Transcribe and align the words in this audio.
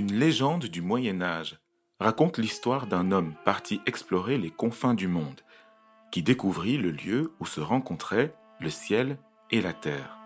Une 0.00 0.14
légende 0.14 0.64
du 0.64 0.80
Moyen 0.80 1.20
Âge 1.20 1.58
raconte 1.98 2.38
l'histoire 2.38 2.86
d'un 2.86 3.12
homme 3.12 3.34
parti 3.44 3.82
explorer 3.84 4.38
les 4.38 4.50
confins 4.50 4.94
du 4.94 5.08
monde, 5.08 5.42
qui 6.10 6.22
découvrit 6.22 6.78
le 6.78 6.90
lieu 6.90 7.34
où 7.38 7.44
se 7.44 7.60
rencontraient 7.60 8.34
le 8.60 8.70
ciel 8.70 9.18
et 9.50 9.60
la 9.60 9.74
terre. 9.74 10.16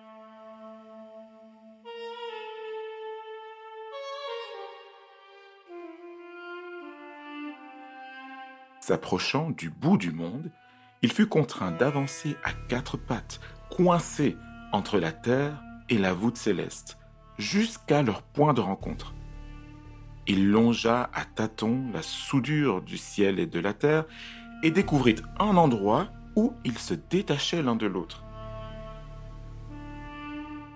S'approchant 8.80 9.50
du 9.50 9.70
bout 9.70 9.96
du 9.96 10.12
monde, 10.12 10.52
il 11.02 11.10
fut 11.10 11.26
contraint 11.26 11.72
d'avancer 11.72 12.36
à 12.44 12.52
quatre 12.68 12.96
pattes, 12.96 13.40
coincé 13.72 14.36
entre 14.70 15.00
la 15.00 15.10
terre 15.10 15.60
et 15.88 15.98
la 15.98 16.14
voûte 16.14 16.36
céleste, 16.36 16.96
jusqu'à 17.38 18.04
leur 18.04 18.22
point 18.22 18.54
de 18.54 18.60
rencontre. 18.60 19.12
Il 20.26 20.50
longea 20.50 21.10
à 21.12 21.24
tâtons 21.24 21.90
la 21.92 22.02
soudure 22.02 22.80
du 22.80 22.96
ciel 22.96 23.38
et 23.38 23.46
de 23.46 23.60
la 23.60 23.74
terre 23.74 24.04
et 24.62 24.70
découvrit 24.70 25.16
un 25.38 25.56
endroit 25.56 26.08
où 26.36 26.52
ils 26.64 26.78
se 26.78 26.94
détachaient 26.94 27.62
l'un 27.62 27.76
de 27.76 27.86
l'autre. 27.86 28.24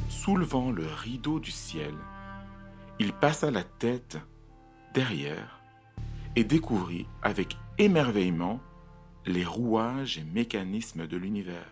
Soulevant 0.08 0.70
le 0.70 0.86
rideau 0.86 1.40
du 1.40 1.50
ciel, 1.50 1.94
il 2.98 3.12
passa 3.12 3.50
la 3.50 3.62
tête 3.64 4.18
derrière 4.92 5.60
et 6.36 6.44
découvrit 6.44 7.06
avec 7.22 7.56
émerveillement 7.78 8.60
les 9.26 9.44
rouages 9.44 10.18
et 10.18 10.24
mécanismes 10.24 11.06
de 11.06 11.16
l'univers. 11.16 11.70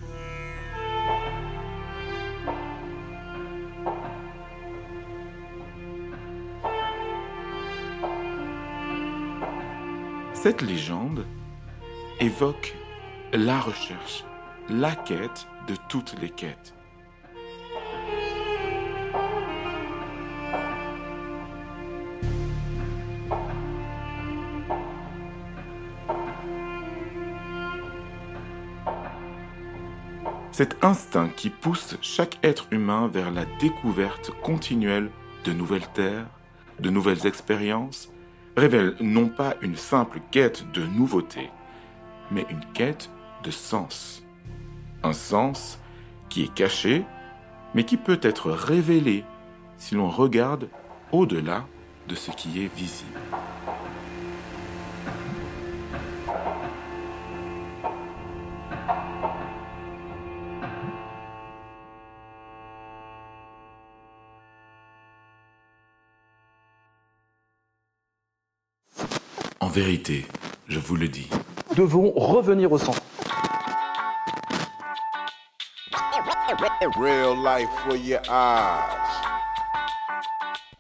Cette 10.47 10.63
légende 10.63 11.27
évoque 12.21 12.77
la 13.33 13.59
recherche, 13.59 14.25
la 14.69 14.95
quête 14.95 15.49
de 15.67 15.75
toutes 15.89 16.15
les 16.21 16.31
quêtes. 16.31 16.73
Cet 30.53 30.85
instinct 30.85 31.29
qui 31.31 31.51
pousse 31.51 31.97
chaque 32.03 32.39
être 32.45 32.69
humain 32.71 33.09
vers 33.09 33.33
la 33.33 33.47
découverte 33.59 34.31
continuelle 34.45 35.11
de 35.45 35.53
nouvelles 35.53 35.89
terres, 35.93 36.29
de 36.79 36.91
nouvelles 36.91 37.27
expériences, 37.27 38.13
révèle 38.57 38.95
non 39.01 39.29
pas 39.29 39.55
une 39.61 39.77
simple 39.77 40.21
quête 40.31 40.71
de 40.73 40.83
nouveauté, 40.87 41.51
mais 42.31 42.47
une 42.51 42.65
quête 42.73 43.11
de 43.43 43.51
sens. 43.51 44.23
Un 45.03 45.13
sens 45.13 45.79
qui 46.29 46.45
est 46.45 46.55
caché, 46.55 47.05
mais 47.75 47.85
qui 47.85 47.97
peut 47.97 48.21
être 48.23 48.51
révélé 48.51 49.25
si 49.77 49.95
l'on 49.95 50.09
regarde 50.09 50.69
au-delà 51.13 51.67
de 52.09 52.15
ce 52.15 52.31
qui 52.31 52.63
est 52.63 52.75
visible. 52.75 53.19
Vérité, 69.77 70.25
je 70.69 70.79
vous 70.79 70.97
le 70.97 71.07
dis. 71.07 71.29
devons 71.77 72.11
revenir 72.17 72.73
au 72.73 72.79
centre. 72.79 73.03
Real 76.99 77.37
life 77.45 77.69
for 77.87 77.95
your 77.95 78.21
eyes. 78.31 78.87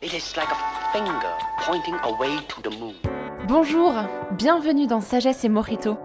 It 0.01 0.15
is 0.15 0.34
like 0.34 0.49
a 0.51 0.93
finger 0.95 1.34
pointing 1.67 1.97
away 2.05 2.39
to 2.49 2.62
the 2.62 2.75
moon. 2.79 2.95
Bonjour, 3.47 3.93
bienvenue 4.39 4.87
dans 4.87 5.03
Sagesse 5.03 5.45
et 5.45 5.51
Morito, 5.51 5.99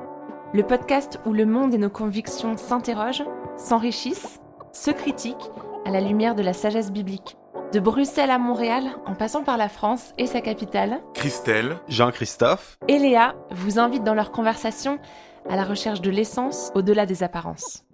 le 0.53 0.63
podcast 0.63 1.17
où 1.25 1.31
le 1.31 1.45
monde 1.45 1.73
et 1.73 1.77
nos 1.77 1.89
convictions 1.89 2.57
s'interrogent, 2.57 3.23
s'enrichissent, 3.55 4.41
se 4.73 4.91
critiquent 4.91 5.49
à 5.85 5.91
la 5.91 6.01
lumière 6.01 6.35
de 6.35 6.43
la 6.43 6.51
sagesse 6.51 6.91
biblique. 6.91 7.37
De 7.73 7.79
Bruxelles 7.79 8.31
à 8.31 8.37
Montréal, 8.37 8.83
en 9.05 9.15
passant 9.15 9.43
par 9.43 9.55
la 9.55 9.69
France 9.69 10.13
et 10.17 10.27
sa 10.27 10.41
capitale, 10.41 10.99
Christelle, 11.13 11.77
Jean-Christophe. 11.87 12.77
et 12.89 12.99
Léa 12.99 13.33
vous 13.51 13.79
invitent 13.79 14.03
dans 14.03 14.13
leur 14.13 14.31
conversation 14.33 14.99
à 15.49 15.55
la 15.55 15.63
recherche 15.63 16.01
de 16.01 16.09
l'essence 16.09 16.71
au-delà 16.75 17.05
des 17.05 17.23
apparences. 17.23 17.85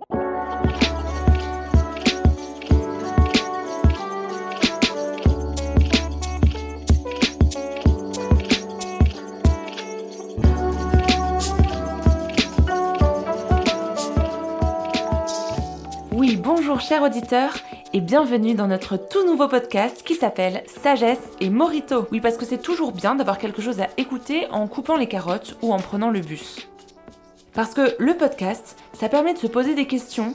Oui, 16.11 16.35
bonjour 16.35 16.81
chers 16.81 17.03
auditeurs 17.03 17.53
et 17.93 18.01
bienvenue 18.01 18.53
dans 18.53 18.67
notre 18.67 18.97
tout 18.97 19.25
nouveau 19.25 19.47
podcast 19.47 20.03
qui 20.03 20.15
s'appelle 20.15 20.63
Sagesse 20.67 21.31
et 21.39 21.49
Morito. 21.49 22.07
Oui, 22.11 22.19
parce 22.19 22.37
que 22.37 22.45
c'est 22.45 22.61
toujours 22.61 22.91
bien 22.91 23.15
d'avoir 23.15 23.37
quelque 23.37 23.61
chose 23.61 23.79
à 23.79 23.87
écouter 23.97 24.47
en 24.51 24.67
coupant 24.67 24.97
les 24.97 25.07
carottes 25.07 25.57
ou 25.61 25.73
en 25.73 25.77
prenant 25.79 26.09
le 26.09 26.19
bus. 26.19 26.67
Parce 27.53 27.73
que 27.73 27.95
le 27.97 28.15
podcast, 28.15 28.77
ça 28.93 29.09
permet 29.09 29.33
de 29.33 29.39
se 29.39 29.47
poser 29.47 29.73
des 29.73 29.87
questions 29.87 30.33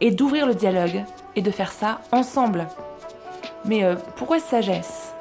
et 0.00 0.10
d'ouvrir 0.10 0.46
le 0.46 0.54
dialogue 0.54 1.04
et 1.36 1.42
de 1.42 1.50
faire 1.50 1.72
ça 1.72 2.00
ensemble. 2.10 2.66
Mais 3.64 3.84
euh, 3.84 3.94
pourquoi 4.16 4.40
sagesse? 4.40 5.12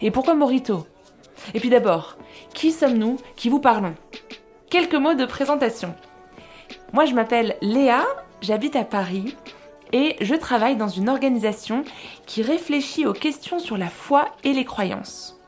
Et 0.00 0.10
pourquoi 0.10 0.34
Morito? 0.34 0.86
Et 1.54 1.60
puis 1.60 1.70
d'abord, 1.70 2.16
qui 2.52 2.72
sommes-nous? 2.72 3.16
Qui 3.36 3.48
vous 3.48 3.60
parlons? 3.60 3.94
Quelques 4.70 4.94
mots 4.94 5.14
de 5.14 5.24
présentation. 5.24 5.94
Moi, 6.92 7.04
je 7.04 7.14
m'appelle 7.14 7.56
Léa, 7.62 8.04
j'habite 8.40 8.76
à 8.76 8.84
Paris 8.84 9.36
et 9.92 10.16
je 10.20 10.34
travaille 10.34 10.76
dans 10.76 10.88
une 10.88 11.08
organisation 11.08 11.84
qui 12.26 12.42
réfléchit 12.42 13.06
aux 13.06 13.12
questions 13.12 13.58
sur 13.58 13.76
la 13.76 13.88
foi 13.88 14.34
et 14.44 14.52
les 14.52 14.64
croyances. 14.64 15.38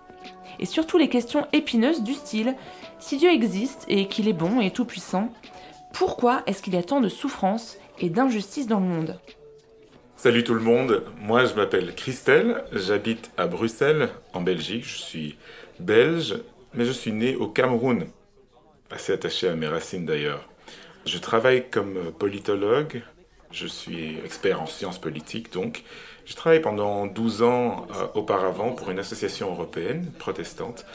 Et 0.59 0.66
surtout 0.66 0.99
les 0.99 1.09
questions 1.09 1.47
épineuses 1.53 2.03
du 2.03 2.15
style 2.15 2.54
si 2.99 3.16
Dieu 3.16 3.31
existe 3.31 3.84
et 3.88 4.09
qu'il 4.09 4.28
est 4.28 4.33
bon 4.33 4.60
et 4.60 4.71
tout-puissant, 4.71 5.33
pourquoi 5.93 6.43
est-ce 6.47 6.62
qu'il 6.62 6.75
y 6.75 6.78
a 6.78 6.83
tant 6.83 7.00
de 7.00 7.09
souffrance 7.09 7.77
et 7.99 8.09
d'injustice 8.09 8.66
dans 8.66 8.81
le 8.81 8.87
monde? 8.87 9.21
Salut 10.16 10.43
tout 10.43 10.54
le 10.54 10.60
monde, 10.60 11.04
moi 11.21 11.44
je 11.44 11.54
m'appelle 11.54 11.94
Christelle, 11.94 12.65
j'habite 12.72 13.31
à 13.37 13.47
Bruxelles, 13.47 14.09
en 14.33 14.41
Belgique, 14.41 14.87
je 14.87 14.97
suis 14.97 15.37
belge, 15.81 16.37
mais 16.72 16.84
je 16.84 16.93
suis 16.93 17.12
né 17.12 17.37
au 17.37 17.47
Cameroun, 17.47 18.06
assez 18.91 19.12
attaché 19.12 19.49
à 19.49 19.54
mes 19.54 19.66
racines 19.66 20.06
d'ailleurs. 20.06 20.49
Je 21.04 21.19
travaille 21.19 21.69
comme 21.69 22.10
politologue, 22.19 23.03
je 23.54 23.66
suis 23.66 24.19
expert 24.25 24.60
en 24.60 24.66
sciences 24.66 25.00
politiques 25.00 25.53
donc. 25.53 25.84
Je 26.26 26.34
travaille 26.34 26.60
pendant 26.60 27.06
12 27.06 27.42
ans 27.42 27.87
euh, 27.91 28.06
auparavant 28.15 28.72
pour 28.72 28.91
une 28.91 28.98
association 28.98 29.50
européenne 29.50 30.10
protestante 30.19 30.87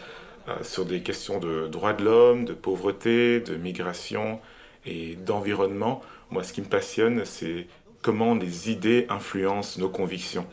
euh, 0.47 0.55
sur 0.63 0.85
des 0.85 1.01
questions 1.01 1.39
de 1.39 1.67
droits 1.67 1.93
de 1.93 2.03
l'homme, 2.03 2.45
de 2.45 2.53
pauvreté, 2.53 3.39
de 3.39 3.55
migration 3.55 4.39
et 4.85 5.15
d'environnement. 5.15 6.01
Moi 6.31 6.43
ce 6.43 6.51
qui 6.51 6.61
me 6.61 6.67
passionne 6.67 7.23
c'est 7.25 7.67
comment 8.01 8.35
les 8.35 8.69
idées 8.69 9.05
influencent 9.09 9.79
nos 9.79 9.89
convictions. 9.89 10.45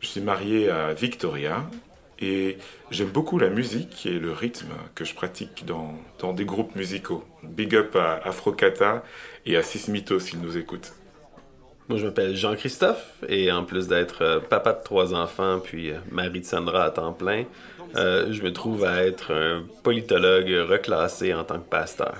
Je 0.00 0.08
suis 0.08 0.20
marié 0.20 0.70
à 0.70 0.92
Victoria 0.92 1.68
et 2.20 2.58
j'aime 2.90 3.08
beaucoup 3.08 3.38
la 3.38 3.50
musique 3.50 4.06
et 4.06 4.18
le 4.18 4.32
rythme 4.32 4.72
que 4.94 5.04
je 5.04 5.14
pratique 5.14 5.64
dans, 5.66 5.94
dans 6.18 6.32
des 6.32 6.44
groupes 6.44 6.76
musicaux. 6.76 7.24
Big 7.42 7.74
up 7.74 7.96
à 7.96 8.14
Afrocata 8.24 9.02
et 9.44 9.56
à 9.56 9.62
Sismito 9.62 10.20
s'ils 10.20 10.40
nous 10.40 10.56
écoutent. 10.56 10.94
Moi, 11.88 11.98
je 11.98 12.06
m'appelle 12.06 12.34
Jean-Christophe 12.34 13.22
et 13.28 13.52
en 13.52 13.62
plus 13.62 13.86
d'être 13.86 14.22
euh, 14.22 14.40
papa 14.40 14.72
de 14.72 14.82
trois 14.82 15.14
enfants 15.14 15.60
puis 15.60 15.92
euh, 15.92 15.98
mari 16.10 16.40
de 16.40 16.44
Sandra 16.44 16.84
à 16.86 16.90
temps 16.90 17.12
plein, 17.12 17.44
euh, 17.94 18.32
je 18.32 18.42
me 18.42 18.52
trouve 18.52 18.84
à 18.84 19.04
être 19.04 19.32
un 19.32 19.64
politologue 19.84 20.52
reclassé 20.68 21.32
en 21.32 21.44
tant 21.44 21.60
que 21.60 21.68
pasteur. 21.68 22.16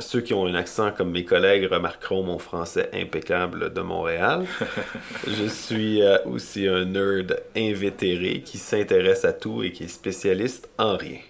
Ceux 0.00 0.20
qui 0.20 0.34
ont 0.34 0.46
un 0.46 0.54
accent 0.54 0.90
comme 0.90 1.12
mes 1.12 1.24
collègues 1.24 1.70
remarqueront 1.70 2.24
mon 2.24 2.38
français 2.38 2.90
impeccable 2.92 3.72
de 3.72 3.80
Montréal. 3.82 4.46
je 5.28 5.46
suis 5.46 6.02
aussi 6.24 6.66
un 6.66 6.84
nerd 6.86 7.40
invétéré 7.56 8.40
qui 8.40 8.58
s'intéresse 8.58 9.24
à 9.24 9.32
tout 9.32 9.62
et 9.62 9.70
qui 9.70 9.84
est 9.84 9.88
spécialiste 9.88 10.68
en 10.76 10.96
rien. 10.96 11.20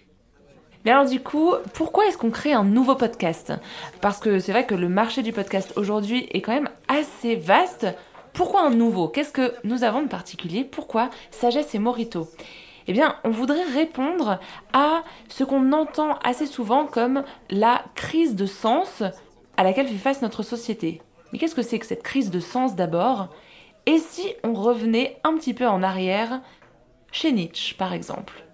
Mais 0.85 0.91
alors 0.91 1.09
du 1.09 1.21
coup, 1.21 1.55
pourquoi 1.75 2.07
est-ce 2.07 2.19
qu'on 2.19 2.31
crée 2.31 2.53
un 2.53 2.65
nouveau 2.65 2.97
podcast? 2.97 3.53
Parce 4.01 4.19
que 4.19 4.41
c'est 4.41 4.53
vrai 4.53 4.67
que 4.67 4.75
le 4.75 4.89
marché 4.89 5.23
du 5.23 5.33
podcast 5.33 5.73
aujourd'hui 5.77 6.27
est 6.33 6.41
quand 6.41 6.55
même 6.55 6.69
assez 6.93 7.37
vaste. 7.37 7.87
Pourquoi 8.33 8.63
un 8.63 8.71
nouveau? 8.71 9.09
Qu'est-ce 9.09 9.33
que 9.33 9.55
nous 9.65 9.85
avons 9.85 10.03
de 10.03 10.09
particulier? 10.09 10.65
Pourquoi 10.65 11.11
Sagesse 11.31 11.75
et 11.75 11.79
Morito? 11.79 12.29
Eh 12.87 12.93
bien, 12.93 13.17
on 13.25 13.31
voudrait 13.31 13.65
répondre 13.75 14.41
à 14.73 15.03
ce 15.29 15.45
qu'on 15.45 15.73
entend 15.73 16.19
assez 16.25 16.47
souvent 16.47 16.87
comme 16.87 17.25
la 17.51 17.85
crise 17.95 18.35
de 18.35 18.47
sens 18.47 19.03
à 19.57 19.63
laquelle 19.63 19.87
fait 19.87 19.95
face 19.95 20.23
notre 20.23 20.43
société. 20.43 21.01
Mais 21.33 21.39
qu'est-ce 21.39 21.55
que 21.55 21.63
c'est 21.63 21.79
que 21.79 21.87
cette 21.87 22.03
crise 22.03 22.31
de 22.31 22.41
sens 22.41 22.75
d'abord? 22.75 23.29
Et 23.87 23.99
si 23.99 24.35
on 24.43 24.55
revenait 24.55 25.19
un 25.25 25.37
petit 25.37 25.55
peu 25.55 25.67
en 25.67 25.83
arrière, 25.83 26.41
chez 27.11 27.33
Nietzsche 27.33 27.75
par 27.77 27.93
exemple? 27.93 28.45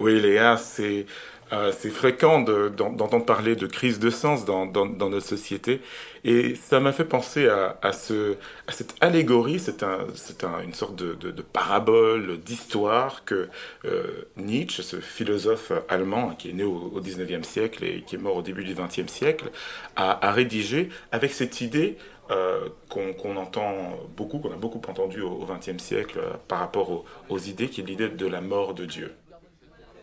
Oui, 0.00 0.20
Léa, 0.20 0.56
c'est 0.56 1.06
euh, 1.52 1.70
c'est 1.76 1.90
fréquent 1.90 2.40
d'entendre 2.40 3.24
parler 3.26 3.56
de 3.56 3.66
crise 3.66 3.98
de 3.98 4.08
sens 4.08 4.44
dans, 4.44 4.64
dans, 4.64 4.86
dans 4.86 5.10
notre 5.10 5.26
société. 5.26 5.80
Et 6.24 6.54
ça 6.54 6.80
m'a 6.80 6.92
fait 6.92 7.04
penser 7.04 7.48
à, 7.48 7.78
à, 7.82 7.92
ce, 7.92 8.36
à 8.66 8.72
cette 8.72 8.94
allégorie, 9.00 9.58
c'est 9.58 9.82
un, 9.82 10.06
un, 10.44 10.62
une 10.62 10.72
sorte 10.72 10.96
de, 10.96 11.42
parabole, 11.42 12.38
d'histoire 12.38 13.24
que 13.24 13.48
euh, 13.84 14.26
Nietzsche, 14.36 14.82
ce 14.82 15.00
philosophe 15.00 15.72
allemand 15.88 16.30
qui 16.30 16.50
est 16.50 16.52
né 16.54 16.64
au, 16.64 16.92
au 16.94 17.00
19e 17.00 17.42
siècle 17.42 17.84
et 17.84 18.02
qui 18.02 18.14
est 18.14 18.18
mort 18.18 18.36
au 18.36 18.42
début 18.42 18.64
du 18.64 18.74
20e 18.74 19.08
siècle, 19.08 19.50
a, 19.96 20.32
rédigé 20.32 20.88
avec 21.10 21.32
cette 21.32 21.60
idée 21.60 21.98
euh, 22.30 22.68
qu'on 22.88 23.36
entend 23.36 23.74
beaucoup, 24.16 24.38
qu'on 24.38 24.52
a 24.52 24.56
beaucoup 24.56 24.80
entendu 24.88 25.20
au 25.20 25.44
XXe 25.44 25.82
siècle 25.82 26.20
par 26.48 26.60
rapport 26.60 26.90
aux, 26.90 27.04
aux 27.28 27.38
idées, 27.38 27.68
qui 27.68 27.82
est 27.82 27.84
l'idée 27.84 28.08
de 28.08 28.26
la 28.26 28.40
mort 28.40 28.74
de 28.74 28.86
Dieu. 28.86 29.12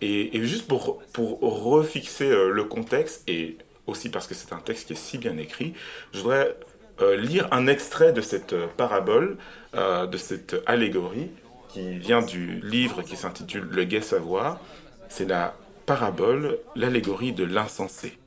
Et, 0.01 0.45
juste 0.45 0.67
pour, 0.67 0.99
pour 1.13 1.39
refixer 1.41 2.29
euh, 2.29 2.49
le 2.51 2.63
contexte, 2.63 3.23
et 3.27 3.57
aussi 3.87 4.09
parce 4.09 4.27
que 4.27 4.33
c'est 4.33 4.53
un 4.53 4.59
texte 4.59 4.87
qui 4.87 4.93
est 4.93 4.95
si 4.95 5.17
bien 5.17 5.37
écrit, 5.37 5.73
je 6.13 6.19
voudrais 6.19 6.55
euh, 7.01 7.17
lire 7.17 7.47
un 7.51 7.67
extrait 7.67 8.13
de 8.13 8.21
cette 8.21 8.53
euh, 8.53 8.67
parabole, 8.77 9.37
de 9.73 10.17
cette 10.17 10.55
allégorie, 10.65 11.29
qui 11.67 11.99
vient 11.99 12.23
du 12.23 12.59
livre 12.61 13.03
qui 13.03 13.15
s'intitule 13.15 13.67
Le 13.69 13.83
Gai 13.83 14.01
Savoir. 14.01 14.59
C'est 15.09 15.27
la 15.27 15.55
parabole, 15.85 16.57
l'allégorie 16.75 17.33
de 17.33 17.43
l'insensé. 17.43 18.17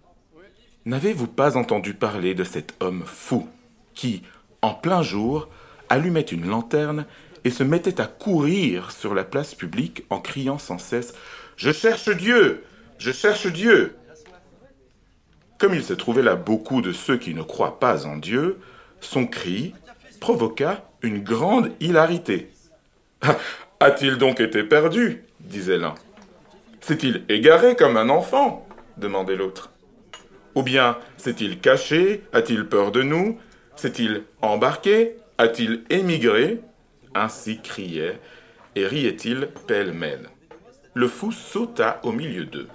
N'avez-vous 0.85 1.27
pas 1.27 1.57
entendu 1.57 1.95
parler 1.95 2.35
de 2.35 2.45
cet 2.45 2.75
homme 2.79 3.03
fou 3.05 3.49
qui, 3.95 4.23
en 4.63 4.75
plein 4.75 5.03
jour, 5.03 5.49
allumait 5.89 6.21
une 6.21 6.47
lanterne 6.47 7.07
et 7.45 7.51
se 7.51 7.63
mettait 7.63 8.01
à 8.01 8.07
courir 8.07 8.93
sur 8.93 9.15
la 9.15 9.25
place 9.25 9.55
publique 9.55 10.05
en 10.11 10.21
criant 10.21 10.59
sans 10.59 10.79
cesse 10.79 11.15
je 11.63 11.71
cherche 11.71 12.09
Dieu. 12.09 12.65
Je 12.99 13.13
cherche 13.13 13.47
Dieu. 13.47 13.95
Comme 15.61 15.75
il 15.75 15.85
se 15.85 15.93
trouvait 15.93 16.25
là 16.25 16.35
beaucoup 16.35 16.83
de 16.83 16.93
ceux 16.93 17.17
qui 17.17 17.35
ne 17.35 17.43
croient 17.43 17.79
pas 17.79 18.05
en 18.05 18.17
Dieu, 18.17 18.59
son 19.01 19.29
cri 19.29 19.73
provoqua 20.19 20.91
une 21.03 21.23
grande 21.23 21.71
hilarité. 21.79 22.51
A-t-il 23.81 24.17
donc 24.17 24.41
été 24.41 24.65
perdu? 24.65 25.23
disait 25.39 25.79
l'un. 25.79 25.95
S'est-il 26.81 27.25
égaré 27.29 27.77
comme 27.77 27.97
un 27.97 28.09
enfant? 28.09 28.67
demandait 28.97 29.37
l'autre. 29.37 29.71
Ou 30.57 30.65
bien 30.65 30.99
s'est-il 31.17 31.61
caché? 31.61 32.25
A-t-il 32.33 32.67
peur 32.67 32.91
de 32.91 33.03
nous? 33.03 33.39
S'est-il 33.77 34.25
embarqué? 34.41 35.15
A-t-il 35.39 35.85
émigré? 35.91 36.61
Ainsi 37.15 37.61
criait 37.63 38.19
et 38.75 38.85
riait-il 38.85 39.49
pêle-mêle 39.69 40.29
le 40.95 41.09
fou 41.09 41.33
sauta 41.33 42.01
au 42.03 42.13
milieu 42.13 42.45
d'eux 42.45 42.69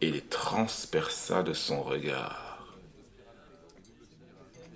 et 0.00 0.10
les 0.10 0.22
transperça 0.22 1.42
de 1.42 1.52
son 1.52 1.82
regard. 1.82 2.66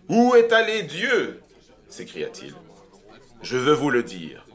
Où 0.09 0.35
est 0.35 0.53
allé 0.53 0.83
Dieu? 0.83 1.41
s'écria-t-il. 1.89 2.55
Je 3.43 3.57
veux 3.57 3.73
vous 3.73 3.91
le 3.91 4.03
dire. 4.03 4.47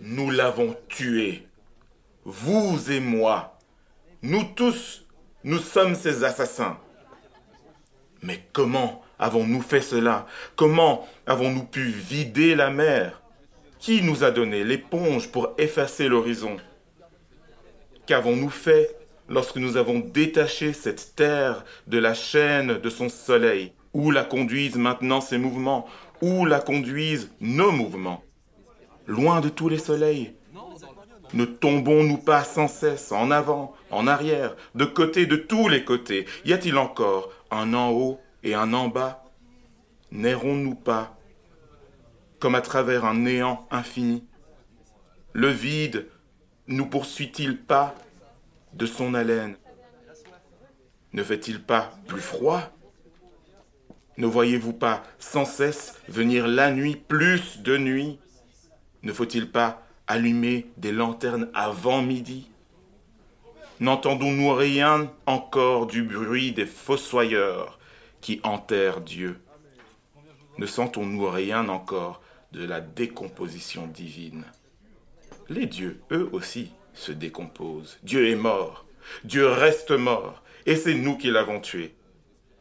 Nous 0.00 0.30
l'avons 0.30 0.76
tué. 0.88 1.46
Vous 2.24 2.90
et 2.90 3.00
moi. 3.00 3.58
Nous 4.22 4.44
tous, 4.56 5.04
nous 5.44 5.58
sommes 5.58 5.94
ces 5.94 6.24
assassins. 6.24 6.78
Mais 8.22 8.40
comment 8.52 9.02
avons-nous 9.18 9.60
fait 9.60 9.82
cela? 9.82 10.26
Comment 10.56 11.06
avons-nous 11.26 11.64
pu 11.64 11.84
vider 11.84 12.54
la 12.54 12.70
mer? 12.70 13.20
Qui 13.78 14.02
nous 14.02 14.24
a 14.24 14.30
donné 14.30 14.64
l'éponge 14.64 15.30
pour 15.30 15.52
effacer 15.58 16.08
l'horizon? 16.08 16.56
Qu'avons-nous 18.06 18.50
fait 18.50 18.96
lorsque 19.28 19.56
nous 19.56 19.78
avons 19.78 20.00
détaché 20.00 20.74
cette 20.74 21.14
terre 21.16 21.64
de 21.86 21.98
la 21.98 22.12
chaîne 22.12 22.78
de 22.78 22.90
son 22.90 23.08
soleil? 23.08 23.72
Où 23.94 24.10
la 24.10 24.24
conduisent 24.24 24.76
maintenant 24.76 25.22
ses 25.22 25.38
mouvements? 25.38 25.86
Où 26.20 26.44
la 26.44 26.60
conduisent 26.60 27.30
nos 27.40 27.72
mouvements? 27.72 28.22
Loin 29.06 29.40
de 29.40 29.48
tous 29.48 29.68
les 29.70 29.78
soleils 29.78 30.34
Ne 31.32 31.46
tombons-nous 31.46 32.18
pas 32.18 32.44
sans 32.44 32.68
cesse 32.68 33.10
en 33.10 33.30
avant, 33.30 33.74
en 33.90 34.06
arrière, 34.06 34.54
de 34.74 34.84
côté, 34.84 35.24
de 35.24 35.36
tous 35.36 35.68
les 35.68 35.84
côtés? 35.84 36.26
Y 36.44 36.52
a-t-il 36.52 36.76
encore 36.76 37.30
un 37.50 37.72
en 37.72 37.90
haut 37.90 38.20
et 38.42 38.54
un 38.54 38.74
en 38.74 38.88
bas? 38.88 39.24
N'errons-nous 40.12 40.74
pas 40.74 41.16
comme 42.38 42.54
à 42.54 42.60
travers 42.60 43.06
un 43.06 43.14
néant 43.14 43.66
infini? 43.70 44.24
Le 45.32 45.48
vide 45.48 46.06
nous 46.66 46.86
poursuit-il 46.86 47.58
pas 47.58 47.94
de 48.72 48.86
son 48.86 49.14
haleine? 49.14 49.56
Ne 51.12 51.22
fait-il 51.22 51.62
pas 51.62 51.92
plus 52.06 52.20
froid? 52.20 52.62
Ne 54.16 54.26
voyez-vous 54.26 54.72
pas 54.72 55.02
sans 55.18 55.44
cesse 55.44 56.00
venir 56.08 56.46
la 56.46 56.70
nuit 56.70 56.96
plus 56.96 57.58
de 57.58 57.76
nuit? 57.76 58.18
Ne 59.02 59.12
faut-il 59.12 59.50
pas 59.50 59.82
allumer 60.06 60.66
des 60.76 60.92
lanternes 60.92 61.50
avant 61.52 62.02
midi? 62.02 62.50
N'entendons-nous 63.80 64.54
rien 64.54 65.12
encore 65.26 65.86
du 65.86 66.02
bruit 66.02 66.52
des 66.52 66.66
fossoyeurs 66.66 67.78
qui 68.20 68.40
enterrent 68.42 69.00
Dieu? 69.00 69.40
Ne 70.58 70.66
sentons-nous 70.66 71.28
rien 71.28 71.68
encore 71.68 72.22
de 72.52 72.64
la 72.64 72.80
décomposition 72.80 73.86
divine? 73.86 74.44
Les 75.48 75.66
dieux, 75.66 76.00
eux 76.10 76.28
aussi, 76.32 76.72
se 76.94 77.12
décomposent. 77.12 77.98
Dieu 78.02 78.28
est 78.28 78.36
mort. 78.36 78.86
Dieu 79.24 79.46
reste 79.46 79.90
mort. 79.90 80.42
Et 80.66 80.76
c'est 80.76 80.94
nous 80.94 81.16
qui 81.16 81.30
l'avons 81.30 81.60
tué. 81.60 81.94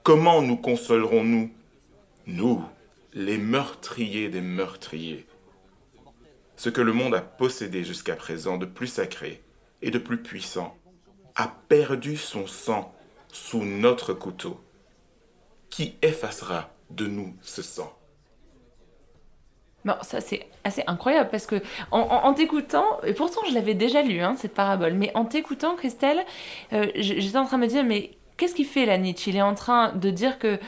Comment 0.03 0.41
nous 0.41 0.58
consolerons-nous? 0.58 1.51
Nous, 2.25 2.63
les 3.13 3.38
meurtriers 3.38 4.29
des 4.29 4.41
meurtriers. 4.41 5.25
Ce 6.55 6.69
que 6.69 6.81
le 6.81 6.93
monde 6.93 7.15
a 7.15 7.22
possédé 7.22 7.84
jusqu'à 7.84 8.15
présent 8.15 8.58
de 8.58 8.65
plus 8.65 8.88
sacré 8.88 9.41
et 9.81 9.91
de 9.91 10.00
plus 10.00 10.22
puissant 10.22 10.77
a 11.36 11.48
perdu 11.48 12.17
son 12.17 12.48
sang 12.48 12.93
sous 13.31 13.63
notre 13.63 14.13
couteau. 14.13 14.60
Qui 15.69 15.96
effacera 16.01 16.69
de 16.89 17.08
nous 17.08 17.36
ce 17.41 17.62
sang? 17.62 17.98
Non, 19.86 19.96
ça 20.02 20.22
c'est 20.22 20.48
assez 20.63 20.84
incroyable 20.88 21.30
parce 21.30 21.46
que 21.46 21.62
en, 21.92 22.34
t'écoutant, 22.34 22.86
et 23.06 23.13
pourtant 23.13 23.42
je 23.50 23.54
l'avais 23.54 23.74
déjà 23.74 24.02
lu 24.02 24.22
hein, 24.22 24.36
cette 24.38 24.54
parabole, 24.54 24.94
mais 24.94 25.12
en 25.13 25.25
t'écoutant, 25.25 25.75
Christelle, 25.75 26.24
euh, 26.72 26.88
j'étais 26.96 27.38
en 27.38 27.46
train 27.46 27.58
de 27.58 27.63
me 27.63 27.68
dire 27.68 27.84
mais 27.84 28.12
qu'est-ce 28.38 28.56
qu'il 28.56 28.66
fait 28.66 28.86
là 28.86 28.98
Nietzsche? 28.98 29.30
Il 29.32 29.38
est 29.38 29.42
en 29.42 29.56
train 29.56 29.92
de 29.94 30.10
dire 30.10 30.40
que 30.40 30.60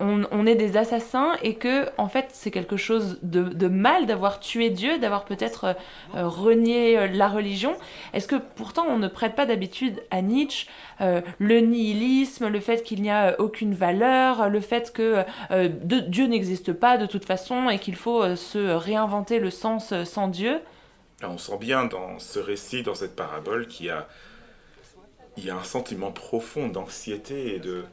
on, 0.00 0.46
est 0.46 0.54
des 0.54 0.76
assassins 0.76 1.36
et 1.42 1.54
que 1.54 1.88
en 1.98 2.08
fait 2.08 2.26
c'est 2.32 2.50
quelque 2.50 2.76
chose 2.76 3.18
de, 3.22 3.42
de 3.42 3.68
mal 3.68 4.06
d'avoir 4.06 4.40
tué 4.40 4.70
Dieu, 4.70 4.98
d'avoir 4.98 5.24
peut-être 5.24 5.76
euh, 6.14 6.28
renié 6.28 6.98
euh, 6.98 7.06
la 7.06 7.28
religion. 7.28 7.76
Est-ce 8.12 8.28
que 8.28 8.36
pourtant 8.36 8.86
on 8.88 8.98
ne 8.98 9.08
prête 9.08 9.34
pas 9.34 9.46
d'habitude 9.46 10.02
à 10.10 10.20
Nietzsche 10.22 10.66
euh, 11.00 11.20
le 11.38 11.60
nihilisme, 11.60 12.48
le 12.48 12.60
fait 12.60 12.82
qu'il 12.82 13.02
n'y 13.02 13.10
a 13.10 13.30
euh, 13.30 13.36
aucune 13.38 13.74
valeur, 13.74 14.48
le 14.48 14.60
fait 14.60 14.92
que 14.92 15.24
euh, 15.50 15.68
Dieu 15.68 16.26
n'existe 16.26 16.72
pas 16.72 16.98
de 16.98 17.06
toute 17.06 17.24
façon 17.24 17.68
et 17.68 17.78
qu'il 17.78 17.96
faut 17.96 18.22
euh, 18.22 18.36
se 18.36 18.58
réinventer 18.58 19.38
le 19.38 19.50
sens 19.50 19.92
sans 20.04 20.28
Dieu? 20.28 20.60
On 21.22 21.38
sent 21.38 21.58
bien 21.58 21.86
dans 21.86 22.18
ce 22.18 22.38
récit, 22.38 22.82
dans 22.82 22.94
cette 22.94 23.16
parabole, 23.16 23.66
qu'il 23.66 23.86
y 23.86 25.50
a 25.50 25.56
un 25.56 25.64
sentiment 25.64 26.12
profond 26.12 26.68
d'anxiété 26.68 27.54
et 27.54 27.58
de 27.58 27.84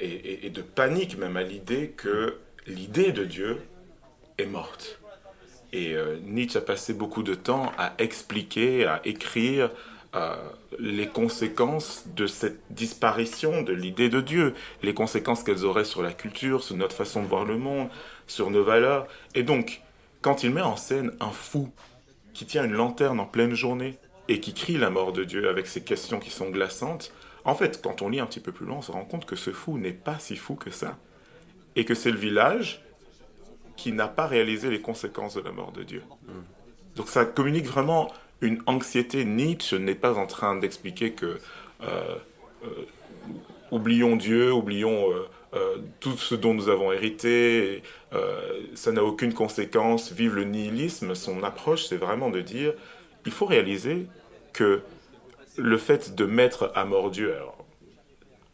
et, 0.00 0.50
de 0.50 0.62
panique 0.62 1.18
même 1.18 1.36
à 1.36 1.42
l'idée 1.42 1.90
que 1.96 2.38
l'idée 2.66 3.12
de 3.12 3.24
Dieu 3.24 3.58
est 4.38 4.46
morte. 4.46 4.98
Et 5.72 5.94
euh, 5.94 6.18
Nietzsche 6.24 6.58
a 6.58 6.62
passé 6.62 6.94
beaucoup 6.94 7.22
de 7.22 7.34
temps 7.34 7.72
à 7.78 7.92
expliquer, 7.98 8.86
à 8.86 9.00
écrire 9.04 9.70
euh, 10.16 10.34
les 10.80 11.06
conséquences 11.06 12.04
de 12.16 12.26
cette 12.26 12.60
disparition 12.70 13.62
de 13.62 13.72
l'idée 13.72 14.08
de 14.08 14.20
Dieu, 14.20 14.54
les 14.82 14.94
conséquences 14.94 15.44
qu'elles 15.44 15.64
auraient 15.64 15.84
sur 15.84 16.02
la 16.02 16.12
culture, 16.12 16.64
sur 16.64 16.76
notre 16.76 16.96
façon 16.96 17.22
de 17.22 17.28
voir 17.28 17.44
le 17.44 17.56
monde, 17.56 17.88
sur 18.26 18.50
nos 18.50 18.64
valeurs. 18.64 19.06
Et 19.36 19.44
donc, 19.44 19.82
quand 20.22 20.42
il 20.42 20.50
met 20.50 20.60
en 20.60 20.76
scène 20.76 21.12
un 21.20 21.30
fou 21.30 21.70
qui 22.34 22.46
tient 22.46 22.64
une 22.64 22.72
lanterne 22.72 23.20
en 23.20 23.26
pleine 23.26 23.54
journée 23.54 23.98
et 24.28 24.40
qui 24.40 24.52
crie 24.52 24.78
la 24.78 24.90
mort 24.90 25.12
de 25.12 25.22
Dieu 25.22 25.48
avec 25.48 25.66
ces 25.68 25.82
questions 25.82 26.18
qui 26.18 26.30
sont 26.30 26.50
glaçantes, 26.50 27.12
en 27.44 27.54
fait, 27.54 27.80
quand 27.82 28.02
on 28.02 28.08
lit 28.08 28.20
un 28.20 28.26
petit 28.26 28.40
peu 28.40 28.52
plus 28.52 28.66
loin, 28.66 28.76
on 28.78 28.82
se 28.82 28.92
rend 28.92 29.04
compte 29.04 29.24
que 29.24 29.36
ce 29.36 29.50
fou 29.50 29.78
n'est 29.78 29.92
pas 29.92 30.18
si 30.18 30.36
fou 30.36 30.54
que 30.54 30.70
ça. 30.70 30.98
Et 31.76 31.84
que 31.84 31.94
c'est 31.94 32.10
le 32.10 32.18
village 32.18 32.82
qui 33.76 33.92
n'a 33.92 34.08
pas 34.08 34.26
réalisé 34.26 34.68
les 34.70 34.80
conséquences 34.80 35.34
de 35.34 35.40
la 35.40 35.52
mort 35.52 35.72
de 35.72 35.82
Dieu. 35.82 36.02
Donc 36.96 37.08
ça 37.08 37.24
communique 37.24 37.66
vraiment 37.66 38.12
une 38.40 38.60
anxiété. 38.66 39.24
Nietzsche 39.24 39.78
n'est 39.78 39.94
pas 39.94 40.18
en 40.18 40.26
train 40.26 40.56
d'expliquer 40.56 41.12
que 41.12 41.38
euh, 41.82 42.16
euh, 42.64 42.68
oublions 43.70 44.16
Dieu, 44.16 44.52
oublions 44.52 45.06
euh, 45.54 45.76
tout 46.00 46.16
ce 46.18 46.34
dont 46.34 46.52
nous 46.52 46.68
avons 46.68 46.92
hérité, 46.92 47.82
ça 48.74 48.92
n'a 48.92 49.02
aucune 49.02 49.32
conséquence, 49.32 50.12
vive 50.12 50.34
le 50.34 50.44
nihilisme. 50.44 51.14
Son 51.14 51.42
approche, 51.42 51.86
c'est 51.86 51.96
vraiment 51.96 52.30
de 52.30 52.40
dire, 52.40 52.74
il 53.24 53.32
faut 53.32 53.46
réaliser 53.46 54.06
que 54.52 54.82
le 55.60 55.78
fait 55.78 56.14
de 56.14 56.24
mettre 56.24 56.72
à 56.74 56.84
mort 56.84 57.10
Dieu, 57.10 57.34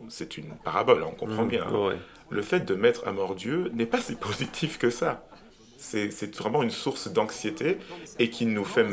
c'est 0.08 0.36
une 0.38 0.50
parabole, 0.64 1.02
on 1.02 1.10
comprend 1.12 1.44
Mmh, 1.44 1.48
bien. 1.48 1.66
hein. 1.66 1.88
ouais. 1.88 1.96
Le 2.30 2.42
fait 2.42 2.60
de 2.60 2.74
mettre 2.74 3.06
à 3.06 3.12
mort 3.12 3.34
Dieu 3.34 3.70
n'est 3.74 3.86
pas 3.86 4.00
si 4.00 4.14
positif 4.28 4.78
que 4.78 4.90
ça. 4.90 5.26
C'est 5.78 6.34
vraiment 6.36 6.62
une 6.62 6.70
source 6.70 7.08
d'anxiété 7.12 7.78
et 8.18 8.30
qui 8.30 8.46
nous 8.46 8.64
fait 8.64 8.86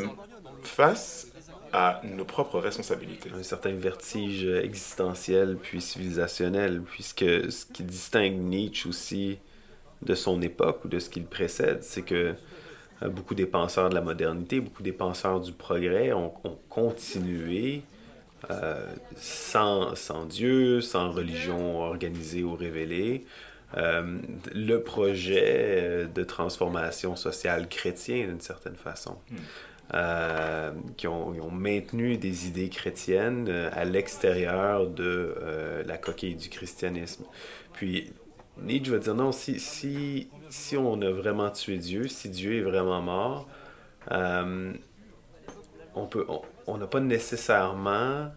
face 0.62 1.28
à 1.72 2.00
nos 2.04 2.24
propres 2.24 2.60
responsabilités. 2.60 3.30
un 3.36 3.42
certain 3.42 3.72
vertige 3.72 4.44
existentiel 4.46 5.56
puis 5.60 5.80
civilisationnel, 5.80 6.82
puisque 6.82 7.24
ce 7.50 7.66
qui 7.66 7.82
distingue 7.82 8.34
Nietzsche 8.38 8.88
aussi 8.88 9.38
de 10.02 10.14
son 10.14 10.40
époque 10.42 10.84
ou 10.84 10.88
de 10.88 10.98
ce 11.00 11.08
qui 11.10 11.18
le 11.20 11.26
précède, 11.26 11.82
c'est 11.82 12.02
que 12.02 12.34
euh, 13.02 13.08
beaucoup 13.08 13.34
des 13.34 13.46
penseurs 13.46 13.88
de 13.88 13.94
la 13.94 14.02
modernité, 14.02 14.60
beaucoup 14.60 14.82
des 14.84 14.92
penseurs 14.92 15.40
du 15.40 15.52
progrès 15.52 16.12
ont, 16.12 16.32
ont 16.44 16.58
continué 16.68 17.82
euh, 18.50 18.86
sans, 19.16 19.94
sans 19.94 20.24
Dieu, 20.24 20.80
sans 20.80 21.10
religion 21.10 21.80
organisée 21.80 22.42
ou 22.42 22.54
révélée, 22.54 23.24
euh, 23.76 24.18
le 24.54 24.78
projet 24.82 25.80
euh, 25.82 26.06
de 26.06 26.22
transformation 26.22 27.16
sociale 27.16 27.68
chrétien 27.68 28.26
d'une 28.26 28.40
certaine 28.40 28.76
façon. 28.76 29.16
Euh, 29.92 30.72
qui 30.96 31.06
ont, 31.06 31.50
maintenu 31.50 32.16
des 32.16 32.48
idées 32.48 32.70
chrétiennes 32.70 33.50
à 33.50 33.84
l'extérieur 33.84 34.86
de 34.86 35.34
la 35.86 35.98
coquille 35.98 36.36
du 36.36 36.48
christianisme. 36.48 37.24
Puis 37.74 38.10
Nietzsche 38.62 38.90
va 38.90 38.98
dire 38.98 39.14
non, 39.14 39.30
si, 39.30 39.60
si, 39.60 40.30
si 40.48 40.78
on 40.78 41.02
a 41.02 41.10
vraiment 41.10 41.50
tué 41.50 41.76
Dieu, 41.76 42.08
si 42.08 42.30
Dieu 42.30 42.56
est 42.56 42.62
vraiment 42.62 43.02
mort, 43.02 43.46
on 44.10 46.06
peut, 46.06 46.24
on- 46.28 46.40
on 46.66 46.78
n'a 46.78 46.86
pas 46.86 47.00
nécessairement 47.00 48.30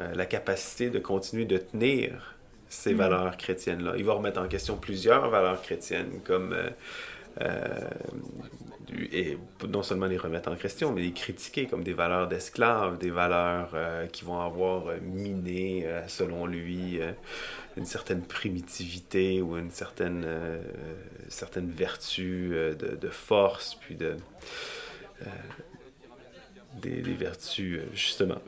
euh, 0.00 0.14
la 0.14 0.26
capacité 0.26 0.90
de 0.90 0.98
continuer 0.98 1.44
de 1.44 1.58
tenir 1.58 2.36
ces 2.68 2.94
valeurs 2.94 3.36
chrétiennes-là. 3.36 3.94
Il 3.96 4.04
va 4.04 4.14
remettre 4.14 4.40
en 4.40 4.48
question 4.48 4.76
plusieurs 4.76 5.28
valeurs 5.28 5.60
chrétiennes, 5.60 6.20
comme 6.24 6.52
euh, 6.52 6.70
euh, 7.40 7.90
et 9.12 9.38
non 9.68 9.82
seulement 9.82 10.06
les 10.06 10.16
remettre 10.16 10.50
en 10.50 10.56
question, 10.56 10.92
mais 10.92 11.02
les 11.02 11.12
critiquer 11.12 11.66
comme 11.66 11.84
des 11.84 11.92
valeurs 11.92 12.26
d'esclaves, 12.26 12.98
des 12.98 13.10
valeurs 13.10 13.70
euh, 13.74 14.06
qui 14.06 14.24
vont 14.24 14.40
avoir 14.40 14.86
miné, 15.00 15.84
euh, 15.86 16.06
selon 16.08 16.46
lui, 16.46 17.00
une 17.76 17.86
certaine 17.86 18.22
primitivité 18.22 19.42
ou 19.42 19.56
une 19.56 19.70
certaine, 19.70 20.26
certaine 21.28 21.70
vertu 21.70 22.50
de, 22.50 22.96
de 22.96 23.08
force, 23.08 23.76
puis 23.76 23.94
de... 23.94 24.16
des, 26.74 27.00
vertus, 27.14 27.78
euh, 27.80 27.88
justement, 27.92 28.38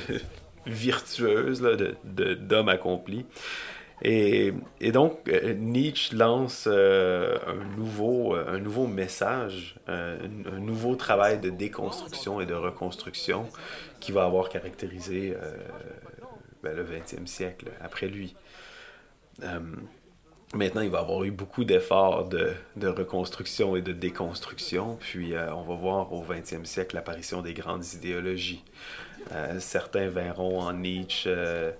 virtueuses 0.66 1.62
là, 1.62 1.76
de, 1.76 1.94
de- 2.04 2.34
d'hommes 2.34 2.68
accomplis. 2.68 3.26
Et, 4.02 4.52
et 4.80 4.92
donc, 4.92 5.28
euh, 5.28 5.54
Nietzsche 5.54 6.16
lance 6.16 6.66
euh, 6.66 7.38
un, 7.46 7.76
nouveau, 7.76 8.34
un 8.34 8.58
nouveau 8.58 8.86
message, 8.86 9.76
un, 9.86 10.16
nouveau 10.58 10.96
travail 10.96 11.38
de 11.38 11.50
déconstruction 11.50 12.40
et 12.40 12.46
de 12.46 12.54
reconstruction 12.54 13.48
qui 14.00 14.12
va 14.12 14.24
avoir 14.24 14.48
caractérisé 14.48 15.34
ben, 16.62 16.76
le 16.76 16.84
20e 16.84 17.26
siècle 17.26 17.66
après 17.80 18.08
lui. 18.08 18.34
Maintenant, 20.54 20.80
il 20.82 20.90
va 20.90 21.00
avoir 21.00 21.24
eu 21.24 21.30
beaucoup 21.30 21.64
d'efforts 21.64 22.28
de, 22.28 22.54
reconstruction 22.82 23.76
et 23.76 23.82
de 23.82 23.92
déconstruction, 23.92 24.96
puis 25.00 25.34
euh, 25.34 25.52
on 25.54 25.62
va 25.62 25.74
voir 25.74 26.12
au 26.12 26.24
20e 26.24 26.64
siècle 26.64 26.96
l'apparition 26.96 27.42
des 27.42 27.54
grandes 27.54 27.84
idéologies. 27.94 28.64
Euh, 29.32 29.58
certains 29.58 30.08
verront 30.08 30.60
en 30.60 30.72
Nietzsche 30.72 31.28
euh, 31.28 31.72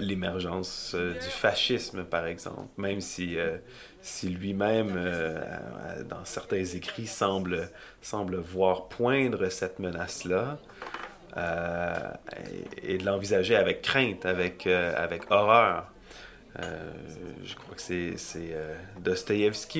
l'émergence 0.00 0.94
du 0.96 1.28
fascisme, 1.28 2.04
par 2.04 2.26
exemple, 2.26 2.68
même 2.76 3.00
si, 3.00 3.36
si 4.00 4.28
lui-même, 4.28 4.98
dans 6.10 6.24
certains 6.24 6.64
écrits, 6.64 7.06
semble, 7.06 7.70
semble 8.02 8.34
voir 8.34 8.88
poindre 8.88 9.48
cette 9.48 9.78
menace-là 9.78 10.58
et, 12.82 12.94
et 12.94 12.98
de 12.98 13.06
l'envisager 13.06 13.54
avec 13.54 13.82
crainte, 13.82 14.26
avec, 14.26 14.66
avec 14.66 15.30
horreur. 15.30 15.86
Euh, 16.60 16.90
je 17.44 17.54
crois 17.54 17.74
que 17.74 17.82
c'est 17.82 18.16
c'est, 18.16 18.52
euh, 18.52 18.74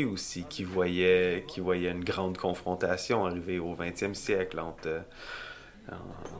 aussi 0.04 0.44
qui 0.44 0.64
voyait, 0.64 1.44
qui 1.48 1.60
voyait 1.60 1.90
une 1.90 2.04
grande 2.04 2.36
confrontation 2.38 3.24
arriver 3.26 3.58
au 3.58 3.74
20e 3.74 4.14
siècle 4.14 4.58
entre, 4.60 4.88
euh, 4.88 5.02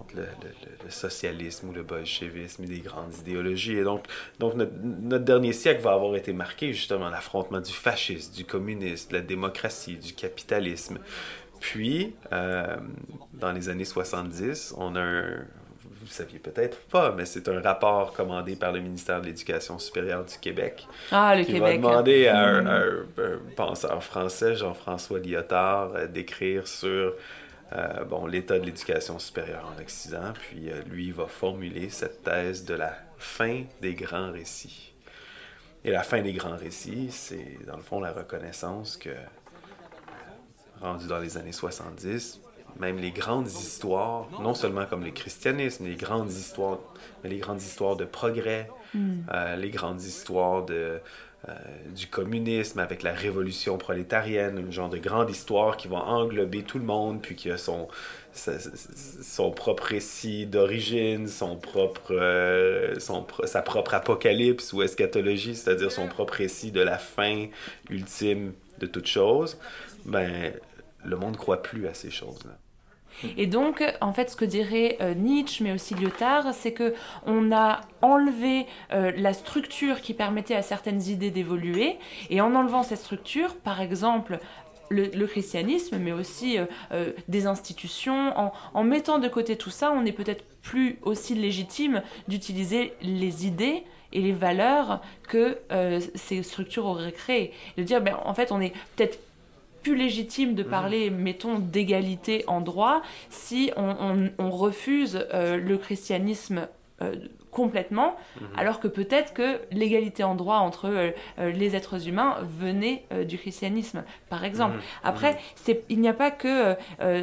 entre 0.00 0.16
le, 0.16 0.23
le- 0.23 0.85
le 0.85 0.90
socialisme 0.90 1.69
ou 1.69 1.73
le 1.73 1.83
bolchevisme 1.83 2.64
et 2.64 2.66
des 2.66 2.81
grandes 2.81 3.14
idéologies. 3.21 3.76
Et 3.78 3.85
donc, 3.85 4.07
donc 4.38 4.55
notre, 4.55 4.73
notre 4.83 5.25
dernier 5.25 5.52
siècle 5.52 5.83
va 5.83 5.93
avoir 5.93 6.16
été 6.16 6.33
marqué 6.33 6.73
justement 6.73 7.09
l'affrontement 7.11 7.61
du 7.61 7.73
fascisme, 7.73 8.35
du 8.35 8.45
communisme, 8.45 9.11
de 9.11 9.16
la 9.16 9.23
démocratie, 9.23 9.97
du 9.97 10.14
capitalisme. 10.14 10.99
Puis, 11.61 12.14
euh, 12.33 12.76
dans 13.35 13.52
les 13.52 13.69
années 13.69 13.85
70, 13.87 14.75
on 14.78 14.95
a 14.97 15.00
un, 15.00 15.47
vous 16.06 16.12
saviez 16.12 16.38
peut-être 16.38 16.78
pas, 16.88 17.12
mais 17.12 17.25
c'est 17.26 17.48
un 17.48 17.60
rapport 17.60 18.12
commandé 18.12 18.56
par 18.56 18.72
le 18.72 18.80
ministère 18.80 19.20
de 19.20 19.26
l'Éducation 19.26 19.78
supérieure 19.78 20.25
du 20.25 20.38
Québec 20.38 20.86
Ah, 21.10 21.34
le 21.36 21.44
qui 21.44 21.52
Québec. 21.54 21.80
va 21.80 21.88
demander 21.90 22.28
à 22.28 22.38
un, 22.40 22.66
à 22.66 22.70
un- 22.78 23.06
un 23.18 23.38
penseur 23.56 24.02
français, 24.02 24.54
Jean-François 24.56 25.18
Lyotard, 25.18 25.92
euh, 25.96 26.06
d'écrire 26.06 26.66
sur 26.68 27.14
euh, 27.72 28.04
bon, 28.04 28.26
l'état 28.26 28.58
de 28.60 28.64
l'éducation 28.64 29.18
supérieure 29.18 29.68
en 29.76 29.80
Occident. 29.80 30.32
Puis 30.34 30.70
euh, 30.70 30.82
lui 30.88 31.10
va 31.10 31.26
formuler 31.26 31.90
cette 31.90 32.22
thèse 32.22 32.64
de 32.64 32.75
la 32.75 32.94
fin 33.18 33.64
des 33.82 33.94
grands 33.94 34.30
récits. 34.30 34.92
Et 35.84 35.90
la 35.90 36.02
fin 36.04 36.20
des 36.22 36.32
grands 36.32 36.56
récits, 36.56 37.08
c'est 37.10 37.58
dans 37.66 37.76
le 37.76 37.82
fond 37.82 38.00
la 38.00 38.12
reconnaissance 38.12 38.96
que, 38.96 39.10
rendu 40.80 41.06
dans 41.06 41.18
les 41.18 41.36
années 41.38 41.52
70, 41.52 42.40
même 42.80 42.99
les 42.99 43.11
grandes 43.11 43.49
histoires, 43.49 44.28
non 44.40 44.54
seulement 44.54 44.87
comme 44.87 45.04
le 45.04 45.11
christianisme, 45.11 45.87
les 45.87 45.95
grandes 45.95 46.30
histoires, 46.30 46.78
mais 47.23 47.30
les 47.30 47.38
grandes 47.38 47.62
histoires 47.62 47.97
de 47.97 48.04
progrès, 48.04 48.68
euh, 48.95 49.56
les 49.56 49.71
grandes 49.71 50.02
histoires 50.02 50.64
de, 50.64 51.00
euh, 51.49 51.52
du 51.95 52.09
communisme 52.09 52.80
avec 52.80 53.02
la 53.02 53.12
révolution 53.12 53.78
prolétarienne, 53.78 54.59
une 54.59 54.73
genre 54.73 54.88
de 54.88 54.99
grande 54.99 55.30
histoire 55.30 55.76
qui 55.76 55.87
va 55.87 55.99
englober 55.99 56.62
tout 56.62 56.78
le 56.78 56.85
monde, 56.85 57.23
puis 57.23 57.37
qui 57.37 57.50
a 57.50 57.59
son, 57.59 57.88
son 58.33 59.50
propre 59.52 59.85
récit 59.85 60.47
d'origine, 60.47 61.28
son 61.28 61.56
propre, 61.56 62.12
euh, 62.12 62.99
son, 62.99 63.25
sa 63.45 63.62
propre 63.62 63.95
apocalypse 63.95 64.73
ou 64.73 64.83
eschatologie, 64.83 65.54
c'est-à-dire 65.54 65.92
son 65.92 66.09
propre 66.09 66.35
récit 66.35 66.73
de 66.73 66.80
la 66.80 66.99
fin 66.99 67.47
ultime 67.90 68.52
de 68.78 68.87
toute 68.87 69.06
chose, 69.06 69.59
ben, 70.04 70.52
le 71.04 71.16
monde 71.16 71.33
ne 71.33 71.38
croit 71.38 71.62
plus 71.62 71.87
à 71.87 71.95
ces 71.95 72.11
choses-là. 72.11 72.59
Et 73.37 73.46
donc, 73.46 73.82
en 74.00 74.12
fait, 74.12 74.30
ce 74.30 74.37
que 74.37 74.44
dirait 74.44 74.99
euh, 75.00 75.14
Nietzsche, 75.14 75.62
mais 75.62 75.73
aussi 75.73 75.94
Lyotard, 75.94 76.54
c'est 76.54 76.73
que 76.73 76.94
on 77.26 77.52
a 77.52 77.80
enlevé 78.02 78.66
euh, 78.92 79.12
la 79.16 79.32
structure 79.32 80.00
qui 80.00 80.14
permettait 80.14 80.54
à 80.54 80.62
certaines 80.62 81.02
idées 81.02 81.30
d'évoluer, 81.30 81.99
et 82.30 82.40
en 82.40 82.54
enlevant 82.54 82.82
cette 82.82 82.99
structure, 82.99 83.56
par 83.56 83.80
exemple, 83.80 84.38
le, 84.88 85.26
christianisme, 85.26 85.99
mais 85.99 86.12
aussi 86.12 86.58
euh, 86.92 87.12
des 87.26 87.46
institutions, 87.46 88.52
en, 88.75 88.85
mettant 88.85 89.18
de 89.18 89.26
côté 89.26 89.56
tout 89.56 89.70
ça, 89.70 89.90
on 89.90 90.04
est 90.04 90.12
peut-être 90.12 90.44
plus 90.62 90.99
aussi 91.02 91.35
légitime 91.35 92.02
d'utiliser 92.28 92.92
les 93.02 93.46
idées 93.46 93.82
et 94.12 94.20
les 94.20 94.32
valeurs 94.32 95.00
que 95.28 95.58
ces 96.14 96.44
structures 96.44 96.87
auraient 96.87 97.11
créées. 97.11 97.52
De 97.76 97.82
dire, 97.82 98.00
ben, 98.00 98.16
en 98.25 98.32
fait, 98.32 98.52
on 98.52 98.61
est 98.61 98.73
peut-être 98.94 99.18
plus 99.87 99.95
légitime 99.97 100.55
de 100.57 100.64
parler, 100.64 101.11
mettons, 101.11 101.61
d'égalité 101.61 102.43
en 102.49 102.61
droit 102.61 103.02
si 103.31 103.71
on, 103.76 103.90
on- 104.00 104.31
on 104.45 104.50
refuse 104.50 105.25
euh, 105.33 105.57
le 105.59 105.78
christianisme 105.78 106.66
euh, 107.02 107.14
complètement, 107.52 108.16
alors 108.57 108.81
que 108.81 108.88
peut-être 108.88 109.33
que 109.33 109.61
l'égalité 109.71 110.25
en 110.25 110.35
droit 110.35 110.57
entre 110.57 110.87
euh, 110.88 111.12
les 111.52 111.76
êtres 111.76 112.09
humains 112.09 112.37
venait 112.43 113.05
euh, 113.12 113.25
du 113.25 113.38
christianisme, 113.38 114.02
par 114.28 114.45
exemple. 114.45 114.76
Après, 115.05 115.38
c'est- 115.55 115.85
il 115.88 116.00
n'y 116.00 116.09
a 116.09 116.12
pas 116.14 116.31
que 116.33 116.75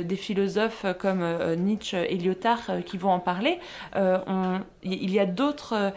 des 0.01 0.15
philosophes 0.15 0.86
comme 1.00 1.24
Nietzsche 1.58 1.98
et 2.10 2.17
Lyotard 2.17 2.72
qui 2.86 2.98
vont 2.98 3.12
en 3.12 3.20
parler. 3.20 3.60
On- 3.96 4.60
il 4.84 5.12
y 5.12 5.20
a 5.20 5.25
d'autres 5.25 5.91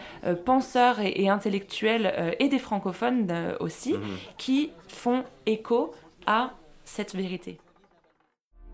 penseurs 0.45 0.99
et, 0.99 1.13
et 1.23 1.29
intellectuels, 1.29 2.35
et 2.39 2.47
des 2.49 2.59
francophones 2.59 3.55
aussi, 3.59 3.95
qui 4.37 4.71
font 4.87 5.23
écho 5.45 5.93
à 6.27 6.53
cette 6.85 7.15
vérité. 7.15 7.57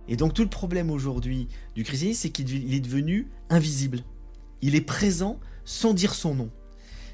Et 0.09 0.17
donc 0.17 0.33
tout 0.33 0.41
le 0.41 0.49
problème 0.49 0.91
aujourd'hui 0.91 1.47
du 1.75 1.85
christianisme, 1.85 2.21
c'est 2.23 2.29
qu'il 2.29 2.73
est 2.73 2.79
devenu 2.81 3.29
invisible. 3.49 3.99
Il 4.61 4.75
est 4.75 4.81
présent 4.81 5.39
sans 5.63 5.93
dire 5.93 6.13
son 6.13 6.35
nom. 6.35 6.49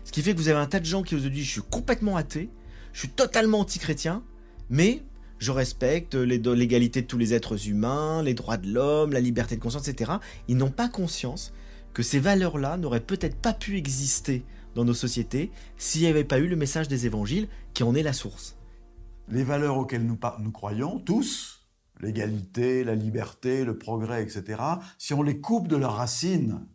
Ce 0.03 0.12
qui 0.12 0.24
fait 0.24 0.34
que 0.34 0.39
vous 0.39 0.50
avez 0.50 0.60
un 0.60 0.65
tas 0.65 0.79
de 0.79 0.86
gens 0.86 1.03
qui 1.03 1.13
vous 1.13 1.29
disent 1.29 1.46
je 1.46 1.51
suis 1.51 1.62
complètement 1.62 2.17
athée, 2.17 2.50
je 2.93 3.00
suis 3.00 3.10
totalement 3.10 3.60
anti-chrétien, 3.60 4.24
mais 4.72 5.03
je 5.38 5.51
respecte 5.51 6.15
l'égalité 6.15 7.01
de 7.01 7.08
tous 7.08 7.17
les 7.17 7.34
êtres 7.34 7.67
humains, 7.67 8.24
les 8.24 8.34
droits 8.34 8.58
de 8.58 8.72
l'homme, 8.72 9.12
la 9.12 9.19
liberté 9.19 9.55
de 9.55 9.62
conscience, 9.62 9.88
etc. 9.88 10.13
Ils 10.48 10.58
n'ont 10.58 10.72
pas 10.72 10.89
conscience 10.89 11.53
que 11.93 12.01
ces 12.01 12.19
valeurs-là 12.19 12.77
n'auraient 12.77 13.00
peut-être 13.00 13.36
pas 13.36 13.53
pu 13.53 13.77
exister 13.77 14.43
dans 14.75 14.86
nos 14.86 14.93
sociétés 14.93 15.51
s'il 15.77 16.01
n'y 16.01 16.08
avait 16.08 16.24
pas 16.24 16.39
eu 16.39 16.48
le 16.48 16.55
message 16.55 16.88
des 16.88 17.05
évangiles 17.05 17.48
qui 17.74 17.84
en 17.84 17.96
est 17.96 18.03
la 18.03 18.13
source. 18.13 18.59
Les 19.30 19.44
valeurs 19.44 19.78
auxquelles 19.78 20.06
nous, 20.06 20.52
croyons, 20.52 21.00
tous, 21.00 21.68
l'égalité, 22.00 22.84
la 22.84 22.96
liberté, 22.96 23.64
le 23.64 23.78
progrès, 23.78 24.24
etc., 24.24 24.62
si 24.98 25.14
on 25.14 25.22
les 25.22 25.40
coupe 25.40 25.68
de 25.68 25.76
leurs 25.76 25.96
racines, 25.96 26.66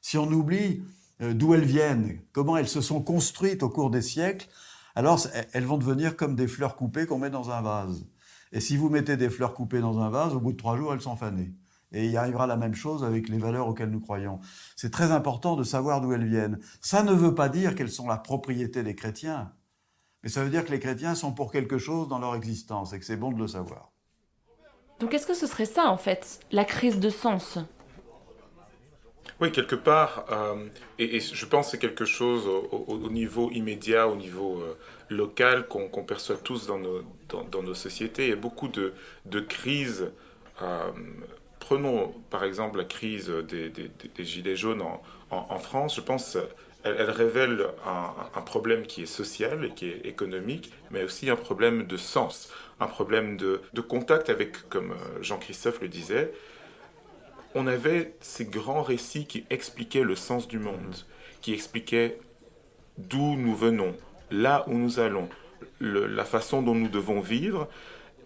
si 0.00 0.16
on 0.16 0.30
oublie 0.30 0.82
euh, 1.20 1.34
d'où 1.34 1.54
elles 1.54 1.64
viennent, 1.64 2.20
comment 2.32 2.56
elles 2.56 2.68
se 2.68 2.80
sont 2.80 3.02
construites 3.02 3.64
au 3.64 3.68
cours 3.68 3.90
des 3.90 4.02
siècles, 4.02 4.48
alors 4.94 5.20
elles 5.52 5.64
vont 5.64 5.78
devenir 5.78 6.16
comme 6.16 6.36
des 6.36 6.46
fleurs 6.46 6.76
coupées 6.76 7.06
qu'on 7.06 7.18
met 7.18 7.30
dans 7.30 7.50
un 7.50 7.62
vase. 7.62 8.06
Et 8.52 8.60
si 8.60 8.76
vous 8.76 8.88
mettez 8.88 9.16
des 9.16 9.28
fleurs 9.28 9.54
coupées 9.54 9.80
dans 9.80 9.98
un 9.98 10.10
vase, 10.10 10.34
au 10.34 10.40
bout 10.40 10.52
de 10.52 10.56
trois 10.56 10.76
jours, 10.76 10.94
elles 10.94 11.00
sont 11.00 11.16
fanées. 11.16 11.52
Et 11.92 12.06
il 12.06 12.16
arrivera 12.16 12.46
la 12.46 12.56
même 12.56 12.74
chose 12.74 13.02
avec 13.02 13.28
les 13.28 13.38
valeurs 13.38 13.66
auxquelles 13.66 13.90
nous 13.90 14.00
croyons. 14.00 14.40
C'est 14.76 14.90
très 14.90 15.10
important 15.10 15.56
de 15.56 15.64
savoir 15.64 16.00
d'où 16.00 16.12
elles 16.12 16.28
viennent. 16.28 16.58
Ça 16.80 17.02
ne 17.02 17.12
veut 17.12 17.34
pas 17.34 17.48
dire 17.48 17.74
qu'elles 17.74 17.90
sont 17.90 18.06
la 18.06 18.18
propriété 18.18 18.82
des 18.82 18.94
chrétiens, 18.94 19.52
mais 20.28 20.32
ça 20.32 20.44
veut 20.44 20.50
dire 20.50 20.66
que 20.66 20.72
les 20.72 20.78
chrétiens 20.78 21.14
sont 21.14 21.32
pour 21.32 21.50
quelque 21.50 21.78
chose 21.78 22.06
dans 22.06 22.18
leur 22.18 22.34
existence 22.34 22.92
et 22.92 22.98
que 22.98 23.04
c'est 23.06 23.16
bon 23.16 23.32
de 23.32 23.38
le 23.38 23.48
savoir. 23.48 23.92
Donc 25.00 25.14
est-ce 25.14 25.26
que 25.26 25.32
ce 25.32 25.46
serait 25.46 25.64
ça 25.64 25.86
en 25.86 25.96
fait, 25.96 26.40
la 26.52 26.66
crise 26.66 27.00
de 27.00 27.08
sens? 27.08 27.58
Oui, 29.40 29.50
quelque 29.52 29.74
part, 29.74 30.26
euh, 30.30 30.66
et, 30.98 31.18
je 31.20 31.46
pense 31.46 31.64
que 31.64 31.70
c'est 31.70 31.78
quelque 31.78 32.04
chose 32.04 32.46
au, 32.46 33.08
niveau 33.08 33.50
immédiat, 33.52 34.06
au 34.06 34.16
niveau 34.16 34.60
euh, 34.60 34.76
local 35.08 35.66
qu'on 35.66 36.04
perçoit 36.04 36.36
tous 36.36 36.66
dans 36.66 36.78
nos, 36.78 37.00
dans, 37.30 37.62
nos, 37.62 37.74
sociétés. 37.74 38.24
Il 38.24 38.28
y 38.28 38.32
a 38.34 38.36
beaucoup 38.36 38.68
de, 38.68 38.92
de 39.24 39.40
crises. 39.40 40.10
Euh, 40.60 40.90
prenons 41.58 42.12
par 42.28 42.44
exemple 42.44 42.76
la 42.76 42.84
crise 42.84 43.30
des, 43.48 43.70
des, 43.70 44.24
Gilets 44.24 44.56
jaunes 44.56 44.82
en, 44.82 45.00
en, 45.30 45.58
France. 45.58 45.96
Je 45.96 46.02
pense 46.02 46.36
elle, 46.84 46.96
elle 46.98 47.10
révèle 47.10 47.66
un, 47.86 48.14
un, 48.34 48.42
problème 48.42 48.86
qui 48.86 49.02
est 49.02 49.06
social 49.06 49.64
et 49.64 49.70
qui 49.70 49.88
est 49.88 50.06
économique, 50.06 50.72
mais 50.90 51.02
aussi 51.02 51.28
un 51.30 51.36
problème 51.36 51.86
de 51.86 51.96
sens, 51.96 52.52
un 52.80 52.86
problème 52.86 53.36
de, 53.36 53.60
de 53.72 53.80
contact 53.80 54.30
avec, 54.30 54.68
comme 54.68 54.94
Jean-Christophe 55.20 55.80
le 55.80 55.88
disait, 55.88 56.32
on 57.54 57.66
avait 57.66 58.14
ces 58.20 58.44
grands 58.44 58.82
récits 58.82 59.26
qui 59.26 59.44
expliquaient 59.50 60.04
le 60.04 60.14
sens 60.14 60.48
du 60.48 60.58
monde, 60.58 60.94
qui 61.40 61.52
expliquaient 61.52 62.18
d'où 62.98 63.36
nous 63.36 63.54
venons, 63.54 63.94
là 64.30 64.64
où 64.66 64.74
nous 64.74 65.00
allons, 65.00 65.28
la 65.80 66.24
façon 66.24 66.62
dont 66.62 66.74
nous 66.74 66.88
devons 66.88 67.20
vivre, 67.20 67.68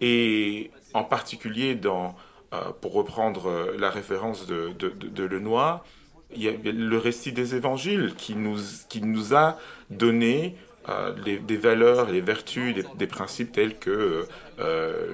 et 0.01 0.71
en 0.93 1.03
particulier 1.03 1.75
dans, 1.75 2.15
euh, 2.53 2.71
pour 2.81 2.93
reprendre 2.93 3.47
euh, 3.47 3.75
la 3.79 3.89
référence 3.89 4.45
de, 4.45 4.71
de, 4.73 5.23
Lenoir, 5.23 5.85
il 6.35 6.43
y 6.43 6.49
a 6.49 6.53
le 6.71 6.97
récit 6.97 7.31
des 7.31 7.55
évangiles 7.55 8.13
qui 8.17 8.35
nous, 8.35 8.57
qui 8.89 9.01
nous 9.01 9.35
a 9.35 9.57
donné 9.89 10.55
euh, 10.89 11.13
des 11.13 11.57
valeurs, 11.57 12.09
les 12.09 12.21
vertus, 12.21 12.75
des, 12.95 13.07
principes 13.07 13.51
tels 13.51 13.77
que 13.77 14.27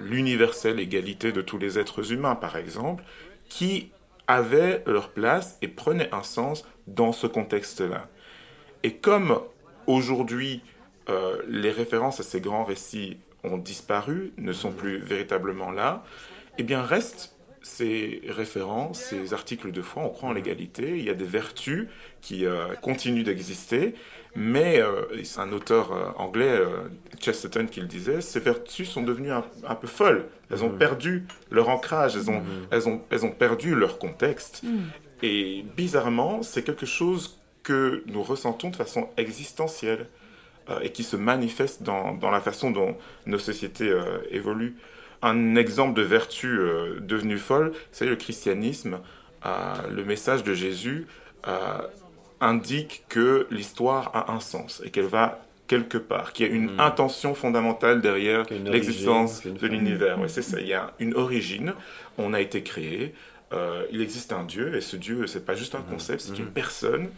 l'universelle 0.02 0.80
égalité 0.80 1.32
de 1.32 1.42
tous 1.42 1.58
les 1.58 1.78
êtres 1.78 2.12
humains, 2.12 2.36
par 2.36 2.58
exemple, 2.58 3.04
qui 3.50 3.92
avaient 4.28 4.84
leur 4.86 5.10
place 5.10 5.58
et 5.62 5.68
prenaient 5.68 6.14
un 6.14 6.24
sens 6.24 6.64
dans 6.88 7.12
ce 7.12 7.28
contexte-là. 7.28 8.08
Et 8.84 8.94
comme 8.94 9.42
aujourd'hui, 9.88 10.62
euh, 11.10 11.42
les 11.48 11.72
références 11.72 12.20
à 12.20 12.24
ces 12.24 12.40
grands 12.40 12.64
récits 12.64 13.18
ont 13.44 13.58
disparu, 13.58 14.32
ne 14.38 14.54
sont 14.54 14.72
plus 14.72 15.00
véritablement 15.00 15.72
là, 15.72 16.04
eh 16.58 16.64
bien 16.64 16.84
restent 16.84 17.36
ces 17.70 18.22
références, 18.28 19.00
ces 19.00 19.34
articles 19.34 19.72
de 19.72 19.82
foi, 19.82 20.04
on 20.04 20.10
croit 20.10 20.30
en 20.30 20.34
l'égalité, 20.34 20.98
il 20.98 21.04
y 21.04 21.10
a 21.10 21.14
des 21.14 21.26
vertus 21.26 21.88
qui 22.20 22.46
euh, 22.46 22.74
continuent 22.82 23.24
d'exister, 23.24 23.94
mais 24.36 24.82
euh, 24.82 25.04
c'est 25.24 25.40
un 25.40 25.52
auteur 25.52 25.94
euh, 25.94 26.10
anglais, 26.18 26.60
Chesterton, 27.20 27.68
qui 27.72 27.80
le 27.80 27.88
disait, 27.88 28.22
ces 28.22 28.40
vertus 28.40 28.90
sont 28.90 29.04
devenues 29.04 29.32
un, 29.32 29.76
peu 29.76 29.88
folles, 29.88 30.26
elles 30.52 30.64
ont 30.64 30.72
mm. 30.72 30.78
perdu 30.78 31.24
leur 31.52 31.70
ancrage, 31.70 32.16
elles 32.16 32.30
ont, 32.30 32.42
mm. 32.42 32.68
elles 32.72 32.90
ont, 32.90 33.02
elles 33.12 33.26
ont 33.26 33.32
perdu 33.32 33.76
leur 33.76 34.00
contexte. 34.00 34.64
Mm. 34.64 34.78
Et 35.22 35.64
bizarrement, 35.78 36.42
c'est 36.42 36.64
quelque 36.64 36.86
chose 36.86 37.40
que 37.64 38.04
nous 38.08 38.24
ressentons 38.24 38.70
de 38.70 38.76
façon 38.76 39.10
existentielle 39.18 40.08
et 40.82 40.92
qui 40.92 41.04
se 41.04 41.16
manifeste 41.16 41.82
dans, 41.82 42.14
dans, 42.14 42.30
la 42.30 42.42
façon 42.42 42.70
dont 42.70 42.96
nos 43.26 43.40
sociétés 43.40 43.92
évoluent. 44.30 44.76
Un 45.22 45.56
exemple 45.56 46.00
de 46.00 46.02
vertu 46.02 46.60
euh, 46.60 47.00
devenue 47.02 47.38
folle, 47.38 47.74
c'est 47.92 48.06
le 48.06 48.16
christianisme. 48.16 49.00
Euh, 49.46 49.74
le 49.94 50.06
message 50.06 50.44
de 50.44 50.54
Jésus 50.54 51.08
euh, 51.48 51.80
indique 52.40 53.04
que 53.10 53.48
l'histoire 53.52 54.12
a 54.14 54.32
un 54.32 54.40
sens 54.40 54.82
et 54.86 54.92
qu'elle 54.92 55.06
va 55.06 55.40
quelque 55.68 55.98
part, 55.98 56.34
qu'il 56.34 56.48
y 56.48 56.50
a 56.50 56.54
une 56.54 56.76
hmm. 56.76 56.80
intention 56.80 57.36
fondamentale 57.36 58.02
derrière 58.02 58.46
l'existence 58.66 59.46
de 59.46 59.68
l'univers. 59.68 60.18
c'est 60.28 60.42
ça, 60.42 60.60
il 60.60 60.68
y 60.68 60.74
a 60.74 60.94
une 61.00 61.16
origine, 61.16 61.74
on 62.18 62.34
a 62.34 62.42
été 62.42 62.64
créé, 62.64 63.14
il 63.92 64.02
existe 64.02 64.34
un 64.34 64.46
Dieu, 64.46 64.76
et 64.76 64.82
ce 64.82 64.96
Dieu, 64.96 65.28
c'est 65.28 65.46
pas 65.46 65.54
juste 65.54 65.76
un 65.76 65.80
hmm. 65.80 65.92
concept, 65.92 66.22
c'est 66.22 66.40
une 66.40 66.46
hmm. 66.46 66.54
personne 66.54 67.10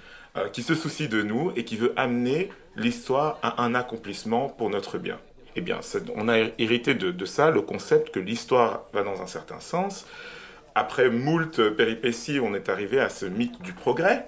qui 0.52 0.64
se 0.64 0.76
soucie 0.76 1.08
de 1.08 1.22
nous 1.22 1.54
et 1.56 1.64
qui 1.64 1.78
veut 1.78 1.94
amener 1.96 2.50
l'histoire 2.76 3.40
à 3.42 3.64
un 3.64 3.74
accomplissement 3.74 4.50
pour 4.50 4.70
notre 4.70 4.98
bien 4.98 5.18
eh 5.56 5.62
bien, 5.62 5.80
on 6.16 6.28
a 6.30 6.38
hérité 6.58 6.94
de, 6.94 7.26
ça 7.26 7.52
le 7.52 7.62
concept 7.62 8.12
que 8.12 8.20
l'histoire 8.20 8.86
va 8.94 9.04
dans 9.04 9.22
un 9.22 9.28
certain 9.28 9.60
sens. 9.60 10.06
Après 10.76 11.10
moult 11.10 11.70
péripéties, 11.76 12.40
on 12.40 12.54
est 12.54 12.70
arrivé 12.70 13.00
à 13.00 13.10
ce 13.10 13.26
mythe 13.26 13.62
du 13.62 13.74
progrès, 13.74 14.28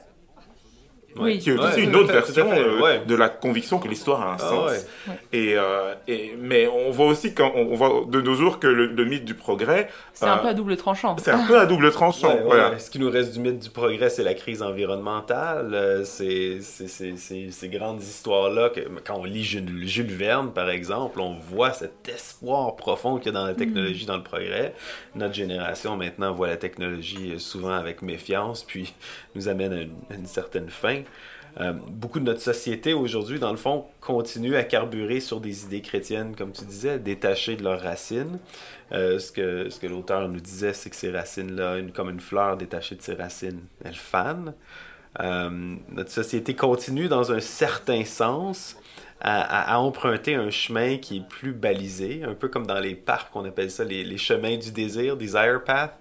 oui. 1.17 1.39
qui 1.39 1.49
est 1.49 1.58
aussi 1.58 1.82
une 1.82 1.95
autre 1.95 2.12
version 2.12 2.49
euh, 2.52 2.99
de 3.06 3.15
la 3.15 3.30
conviction 3.30 3.80
que 3.80 3.88
l'histoire 3.88 4.21
a 4.21 4.34
un 4.34 4.36
ah 4.36 4.39
sens. 4.39 4.86
Et, 5.32 5.56
euh, 5.56 5.93
et, 6.08 6.36
mais 6.39 6.67
on 6.67 6.91
voit 6.91 7.08
aussi 7.08 7.34
quand 7.34 7.52
on 7.56 7.76
voit 7.76 8.04
de 8.08 8.21
nos 8.21 8.36
jours 8.36 8.60
que 8.60 8.67
le, 8.67 9.06
mythe 9.06 9.26
du 9.26 9.34
progrès. 9.34 9.89
C'est 10.13 10.26
un 10.26 10.38
euh, 10.38 10.41
peu 10.41 10.47
à 10.47 10.54
double 10.54 10.78
tranchant. 10.78 11.15
C'est 11.17 11.32
un 11.32 11.45
peu 11.45 11.60
à 11.60 11.65
double 11.65 11.91
tranchant. 11.91 12.38
voilà. 12.45 12.80
Ce 12.80 12.89
qui 12.89 12.99
nous 12.99 13.10
reste 13.10 13.34
du 13.34 13.39
mythe 13.39 13.60
du 13.60 13.69
progrès, 13.69 14.10
c'est 14.10 14.23
la 14.23 14.34
crise 14.34 14.62
environnementale. 14.62 16.04
C'est 16.06 16.60
ces 16.62 17.69
grandes 17.69 18.02
histoires-là. 18.02 18.71
Quand 19.06 19.17
on 19.19 19.26
lit 19.26 19.43
Jules, 19.43 19.88
Jules, 19.88 20.13
Verne, 20.13 20.52
par 20.52 20.69
exemple, 20.69 21.19
on 21.19 21.34
voit 21.34 21.73
cet 21.73 22.08
espoir 22.08 22.76
profond 22.76 23.17
qu'il 23.17 23.28
y 23.28 23.30
a 23.36 23.39
dans 23.39 23.45
la 23.45 23.54
technologie, 23.54 24.06
mm. 24.06 24.08
dans 24.08 24.17
le 24.17 24.23
progrès. 24.23 24.73
Notre 25.15 25.34
génération 25.34 25.95
maintenant 25.95 26.34
voit 26.34 26.47
la 26.47 26.58
technologie 26.58 27.39
souvent 27.39 27.73
avec 27.73 28.02
méfiance, 28.02 28.63
puis 28.63 28.93
nous 29.36 29.47
amène 29.47 29.73
à 30.10 30.13
une 30.15 30.26
certaine 30.26 30.69
fin. 30.69 31.02
Euh, 31.59 31.73
beaucoup 31.73 32.19
de 32.19 32.25
notre 32.25 32.41
société 32.41 32.93
aujourd'hui, 32.93 33.39
dans 33.39 33.51
le 33.51 33.57
fond, 33.57 33.85
continue 34.01 34.55
à 34.55 34.63
carburer 34.63 35.19
sur 35.19 35.39
des 35.39 35.65
idées 35.65 35.81
chrétiennes, 35.81 36.35
comme 36.35 36.51
tu 36.51 36.65
disais, 36.65 36.97
détachées 36.97 37.55
de 37.55 37.63
leurs 37.63 37.81
racines. 37.81 38.39
Euh, 38.91 39.19
ce 39.19 39.31
que, 39.31 39.87
l'auteur 39.87 40.27
nous 40.29 40.39
disait, 40.39 40.73
c'est 40.73 40.89
que 40.89 40.95
ces 40.95 41.11
racines-là, 41.11 41.77
comme 41.93 42.09
une 42.09 42.19
fleur 42.19 42.57
détachée 42.57 42.95
de 42.95 43.01
ses 43.01 43.13
racines, 43.13 43.61
elles 43.83 43.93
fanent. 43.93 44.53
Euh, 45.19 45.75
notre 45.91 46.09
société 46.09 46.55
continue 46.55 47.07
dans 47.07 47.31
un 47.31 47.39
certain 47.39 48.03
sens 48.03 48.75
à, 49.25 49.79
emprunter 49.79 50.35
un 50.35 50.49
chemin 50.49 50.97
qui 50.97 51.17
est 51.17 51.27
plus 51.27 51.53
balisé, 51.53 52.23
un 52.25 52.33
peu 52.33 52.49
comme 52.49 52.67
dans 52.67 52.81
les 52.81 52.93
parcs, 52.93 53.33
on 53.35 53.45
appelle 53.45 53.71
ça 53.71 53.85
les, 53.85 54.03
les 54.03 54.17
chemins 54.17 54.57
du 54.57 54.71
désir, 54.71 55.15
Desire 55.15 55.63
Path 55.63 55.97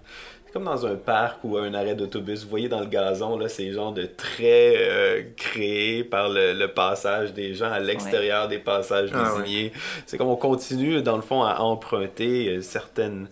comme 0.53 0.65
dans 0.65 0.85
un 0.85 0.95
parc 0.95 1.43
ou 1.43 1.57
un 1.57 1.73
arrêt 1.73 1.95
d'autobus. 1.95 2.43
Vous 2.43 2.49
voyez 2.49 2.69
dans 2.69 2.79
le 2.79 2.85
gazon, 2.85 3.37
là, 3.39 3.49
ces 3.49 3.71
genres 3.71 3.91
de 3.91 4.05
traits 4.05 4.75
euh, 4.77 5.23
créés 5.35 6.03
par 6.03 6.29
le, 6.29 6.67
passage 6.67 7.33
des 7.33 7.55
gens 7.55 7.71
à 7.71 7.79
l'extérieur 7.79 8.47
des 8.47 8.59
passages 8.59 9.09
ah, 9.13 9.33
désignés. 9.35 9.73
C'est 10.05 10.17
comme 10.17 10.27
on 10.27 10.35
continue, 10.35 11.01
dans 11.01 11.15
le 11.15 11.23
fond, 11.23 11.41
à 11.41 11.59
emprunter 11.61 12.49
euh, 12.49 12.61
certaines, 12.61 13.27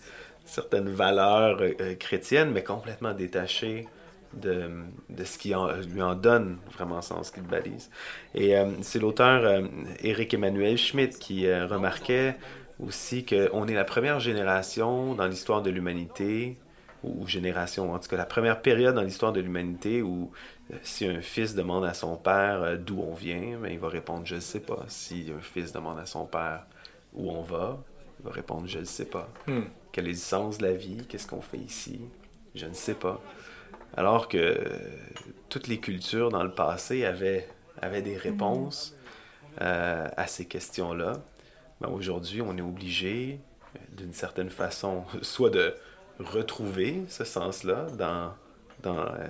certaines 0.46 0.90
valeurs 0.90 1.60
euh, 1.62 1.94
chrétiennes, 1.94 2.50
mais 2.52 2.64
complètement 2.64 3.14
détachées 3.14 3.88
de, 4.34 4.72
de 5.10 5.24
ce 5.24 5.38
qui 5.38 5.54
en, 5.54 5.68
lui 5.94 6.02
en 6.02 6.16
donne 6.16 6.58
vraiment 6.74 7.04
sens, 7.04 7.28
ce 7.28 7.32
qui 7.32 7.42
le 7.42 7.46
balise. 7.46 7.92
Et 8.34 8.56
c'est 8.82 9.00
l'auteur 9.00 9.62
Éric 10.02 10.34
Emmanuel 10.34 10.78
Schmitt 10.78 11.20
qui 11.20 11.52
remarquait 11.54 12.38
aussi 12.80 13.26
qu'on 13.26 13.68
est 13.68 13.74
la 13.74 13.84
première 13.84 14.22
génération 14.22 15.16
dans 15.16 15.28
l'histoire 15.28 15.62
de 15.62 15.70
l'humanité 15.70 16.56
ou 17.04 17.28
génération, 17.28 17.94
en 17.94 18.00
tout 18.00 18.10
cas 18.10 18.18
la 18.18 18.26
première 18.26 18.62
période 18.62 18.96
dans 18.96 19.02
l'histoire 19.02 19.34
de 19.34 19.40
l'humanité 19.40 20.02
où 20.02 20.32
euh, 20.72 20.76
si 20.84 21.06
un 21.06 21.22
fils 21.22 21.56
demande 21.56 21.86
à 21.86 21.94
son 21.94 22.16
père 22.16 22.62
euh, 22.62 22.78
d'où 22.78 23.02
on 23.02 23.14
vient, 23.14 23.58
ben, 23.60 23.72
il 23.72 23.80
va 23.80 23.90
répondre 23.90 24.26
je 24.26 24.36
ne 24.36 24.40
sais 24.40 24.60
pas. 24.60 24.86
Si 24.88 25.32
un 25.36 25.42
fils 25.42 25.72
demande 25.72 26.00
à 26.00 26.06
son 26.06 26.26
père 26.26 26.66
où 27.14 27.32
on 27.32 27.42
va, 27.42 27.80
il 28.20 28.26
va 28.26 28.32
répondre 28.32 28.68
Je 28.68 28.80
ne 28.80 28.86
sais 28.86 29.06
pas. 29.06 29.30
Hmm. 29.48 29.64
Quel 29.92 30.06
est 30.06 30.12
le 30.12 30.16
sens 30.16 30.58
de 30.60 30.64
la 30.64 30.74
vie? 30.74 31.06
Qu'est-ce 31.08 31.28
qu'on 31.28 31.42
fait 31.42 31.58
ici? 31.58 32.02
Je 32.56 32.66
ne 32.66 32.74
sais 32.74 32.94
pas. 32.94 33.20
Alors 33.98 34.28
que 34.28 34.38
euh, 34.38 34.80
toutes 35.50 35.68
les 35.68 35.80
cultures 35.80 36.30
dans 36.30 36.44
le 36.44 36.54
passé 36.54 37.04
avaient, 37.06 37.48
avaient 37.82 38.02
des 38.02 38.18
réponses 38.18 38.96
euh, 39.62 40.08
à 40.16 40.28
ces 40.28 40.46
questions-là. 40.46 41.22
Ben, 41.82 41.90
Aujourd'hui, 41.90 42.42
on 42.42 42.56
est 42.58 42.62
obligé, 42.62 43.40
d'une 43.98 44.14
certaine 44.14 44.50
façon, 44.50 45.04
soit 45.22 45.50
de 45.50 45.76
retrouver 46.20 47.04
ce 47.08 47.24
sens-là 47.24 47.88
dans, 47.98 48.34
dans 48.84 49.00
euh, 49.00 49.28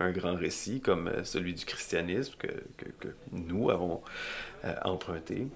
un 0.00 0.10
grand 0.10 0.34
récit 0.34 0.80
comme 0.80 1.08
euh, 1.08 1.24
celui 1.24 1.54
du 1.54 1.64
christianisme 1.64 2.34
que, 2.38 2.48
que, 2.76 2.88
que 3.00 3.08
nous 3.32 3.70
avons 3.70 4.02
euh, 4.64 4.74
emprunté, 4.84 5.48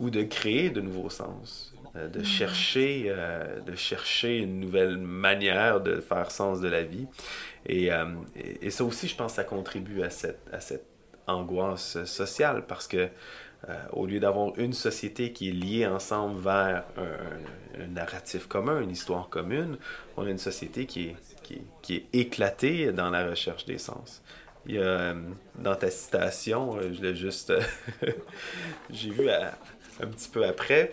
ou 0.00 0.10
de 0.10 0.22
créer 0.22 0.70
de 0.70 0.80
nouveaux 0.80 1.10
sens, 1.10 1.74
euh, 1.96 2.08
de, 2.08 2.22
chercher, 2.22 3.04
euh, 3.08 3.60
de 3.60 3.76
chercher 3.76 4.38
une 4.38 4.60
nouvelle 4.60 4.96
manière 4.96 5.80
de 5.80 6.00
faire 6.00 6.30
sens 6.30 6.60
de 6.60 6.68
la 6.68 6.82
vie. 6.82 7.06
Et, 7.66 7.86
et, 7.86 8.66
et 8.66 8.70
ça 8.70 8.84
aussi, 8.84 9.06
je 9.08 9.16
pense, 9.16 9.34
ça 9.34 9.44
contribue 9.44 10.02
à 10.02 10.10
cette, 10.10 10.40
à 10.52 10.60
cette 10.60 10.86
angoisse 11.26 12.02
sociale 12.04 12.64
parce 12.66 12.88
que 12.88 13.08
euh, 13.68 13.74
au 13.92 14.06
lieu 14.06 14.18
d'avoir 14.18 14.58
une 14.58 14.72
société 14.72 15.32
qui 15.32 15.48
est 15.48 15.52
liée 15.52 15.86
ensemble 15.86 16.40
vers 16.40 16.84
un, 16.96 17.86
narratif 17.88 18.48
commun, 18.48 18.80
une 18.80 18.90
histoire 18.90 19.28
commune, 19.28 19.78
on 20.16 20.26
a 20.26 20.30
une 20.30 20.38
société 20.38 20.86
qui 20.86 21.08
est, 21.08 21.16
qui 21.80 21.94
est, 21.94 22.06
éclatée 22.12 22.92
dans 22.92 23.10
la 23.10 23.28
recherche 23.28 23.64
des 23.64 23.78
sens. 23.78 24.22
Il 24.66 24.74
y 24.74 24.78
a, 24.78 24.82
euh, 24.82 25.14
dans 25.58 25.76
ta 25.76 25.90
citation, 25.90 26.76
euh, 26.76 26.92
je 26.92 27.02
l'ai 27.02 27.14
juste. 27.14 27.52
J'ai 28.90 29.10
vu 29.10 29.30
un 29.30 30.06
petit 30.06 30.28
peu 30.28 30.44
après, 30.44 30.92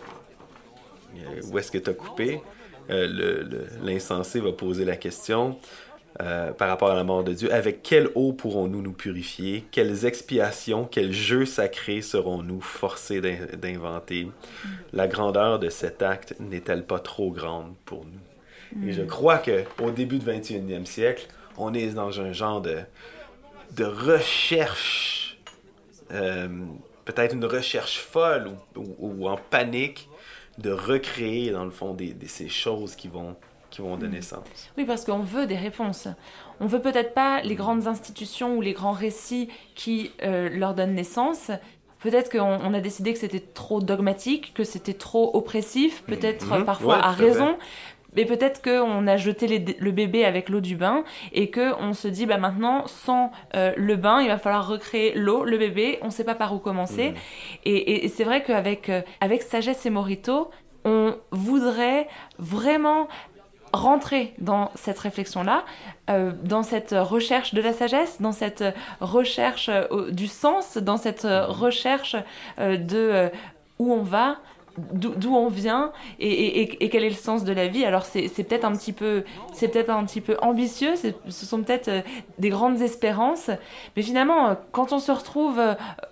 où 1.51 1.57
est-ce 1.57 1.71
que 1.71 1.79
tu 1.79 1.89
as 1.89 1.93
coupé, 1.93 2.39
l'insensé 2.87 4.39
va 4.39 4.51
poser 4.51 4.85
la 4.85 4.95
question 4.95 5.57
euh, 6.21 6.51
par 6.51 6.67
rapport 6.67 6.91
à 6.91 6.95
la 6.95 7.03
mort 7.03 7.23
de 7.23 7.33
Dieu. 7.33 7.53
Avec 7.53 7.81
quelle 7.81 8.09
eau 8.15 8.33
pourrons-nous 8.33 8.81
nous 8.81 8.91
purifier? 8.93 9.63
Quelles 9.71 10.05
expiations, 10.05 10.83
quels 10.85 11.13
jeux 11.13 11.45
sacrés 11.45 12.01
serons-nous 12.01 12.59
forcés 12.61 13.21
d'in- 13.21 13.45
d'inventer? 13.57 14.27
La 14.93 15.07
grandeur 15.07 15.59
de 15.59 15.69
cet 15.69 16.01
acte 16.01 16.35
n'est-elle 16.39 16.85
pas 16.85 16.99
trop 16.99 17.31
grande 17.31 17.73
pour 17.85 18.05
nous? 18.05 18.87
Et 18.87 18.91
je 18.91 19.01
crois 19.03 19.37
que 19.39 19.63
au 19.81 19.91
début 19.91 20.19
du 20.19 20.25
21e 20.25 20.85
siècle, 20.85 21.27
on 21.57 21.73
est 21.73 21.87
dans 21.87 22.19
un 22.21 22.33
genre 22.33 22.61
de, 22.61 22.77
de 23.75 23.83
recherche, 23.85 25.37
euh, 26.11 26.47
peut-être 27.05 27.33
une 27.33 27.45
recherche 27.45 27.97
folle 27.99 28.49
ou, 28.75 28.81
ou- 28.81 28.95
ou 29.23 29.27
en 29.29 29.37
panique 29.37 30.07
de 30.57 30.71
recréer 30.71 31.51
dans 31.51 31.65
le 31.65 31.71
fond 31.71 31.93
des, 31.93 32.13
des- 32.13 32.27
ces 32.27 32.49
choses 32.49 32.95
qui 32.95 33.07
vont, 33.07 33.35
qui 33.69 33.81
vont 33.81 33.97
donner 33.97 34.21
sens. 34.21 34.43
Oui, 34.77 34.85
parce 34.85 35.05
qu'on 35.05 35.19
veut 35.19 35.45
des 35.45 35.55
réponses. 35.55 36.07
On 36.59 36.65
veut 36.65 36.81
peut-être 36.81 37.13
pas 37.13 37.41
les 37.41 37.55
grandes 37.55 37.87
institutions 37.87 38.55
ou 38.57 38.61
les 38.61 38.73
grands 38.73 38.91
récits 38.91 39.49
qui 39.75 40.11
euh, 40.23 40.49
leur 40.51 40.73
donnent 40.73 40.95
naissance. 40.95 41.51
Peut-être 41.99 42.31
qu'on 42.31 42.41
on 42.63 42.73
a 42.73 42.79
décidé 42.79 43.11
que 43.13 43.19
c'était 43.19 43.39
trop 43.41 43.81
dogmatique, 43.81 44.53
que 44.53 44.63
c'était 44.63 44.93
trop 44.93 45.31
oppressif, 45.35 46.03
peut-être 46.03 46.47
Mhm. 46.47 46.61
euh, 46.61 46.63
parfois 46.63 46.95
Ouais, 46.97 47.03
à 47.03 47.11
raison. 47.11 47.57
Mais 48.15 48.25
peut-être 48.25 48.63
qu'on 48.63 49.05
a 49.05 49.17
jeté 49.17 49.45
les- 49.45 49.77
le 49.79 49.91
bébé 49.91 50.25
avec 50.25 50.49
l'eau 50.49 50.61
du 50.61 50.75
bain 50.75 51.03
et 51.31 51.51
qu'on 51.51 51.93
se 51.93 52.07
dit, 52.07 52.25
bah 52.25 52.37
maintenant, 52.39 52.87
sans 52.87 53.31
euh, 53.55 53.71
le 53.77 53.97
bain, 53.97 54.19
il 54.21 54.29
va 54.29 54.39
falloir 54.39 54.67
recréer 54.67 55.13
l'eau, 55.13 55.43
le 55.43 55.59
bébé, 55.59 55.99
on 56.01 56.05
ne 56.07 56.11
sait 56.11 56.23
pas 56.23 56.33
par 56.33 56.55
où 56.55 56.57
commencer. 56.57 57.13
Et, 57.65 57.75
et- 57.75 58.05
et 58.05 58.07
c'est 58.07 58.23
vrai 58.23 58.41
qu'avec 58.43 58.89
euh, 58.89 59.01
avec 59.21 59.43
Sagesse 59.43 59.85
et 59.85 59.91
Morito, 59.91 60.49
on 60.85 61.13
voudrait 61.31 62.07
vraiment 62.39 63.09
rentrer 63.73 64.33
dans 64.39 64.71
cette 64.75 64.99
réflexion-là, 64.99 65.63
euh, 66.09 66.31
dans 66.43 66.63
cette 66.63 66.95
recherche 66.97 67.53
de 67.53 67.61
la 67.61 67.73
sagesse, 67.73 68.21
dans 68.21 68.31
cette 68.31 68.63
recherche 69.01 69.69
euh, 69.69 70.11
du 70.11 70.27
sens, 70.27 70.77
dans 70.77 70.97
cette 70.97 71.25
euh, 71.25 71.45
recherche 71.47 72.15
euh, 72.59 72.77
de 72.77 73.29
où 73.77 73.93
on 73.93 74.01
va, 74.01 74.37
d'où 74.77 75.35
on 75.35 75.47
vient 75.49 75.91
et, 76.19 76.29
et- 76.29 76.61
et- 76.61 76.83
et 76.85 76.89
quel 76.89 77.03
est 77.03 77.09
le 77.09 77.15
sens 77.15 77.43
de 77.43 77.51
la 77.53 77.67
vie. 77.67 77.83
Alors 77.85 78.05
c'est 78.05 78.29
peut-être 78.43 78.65
un 78.65 78.71
petit 78.73 78.93
peu, 78.93 79.23
c'est 79.53 79.67
peut-être 79.67 79.89
un 79.89 80.03
petit 80.05 80.21
peu 80.21 80.37
ambitieux, 80.41 80.93
ce 80.95 81.45
sont 81.45 81.61
peut-être 81.63 81.89
des 82.37 82.49
grandes 82.49 82.81
espérances, 82.81 83.49
mais 83.95 84.01
finalement, 84.03 84.55
quand 84.71 84.93
on 84.93 84.99
se 84.99 85.11
retrouve 85.11 85.61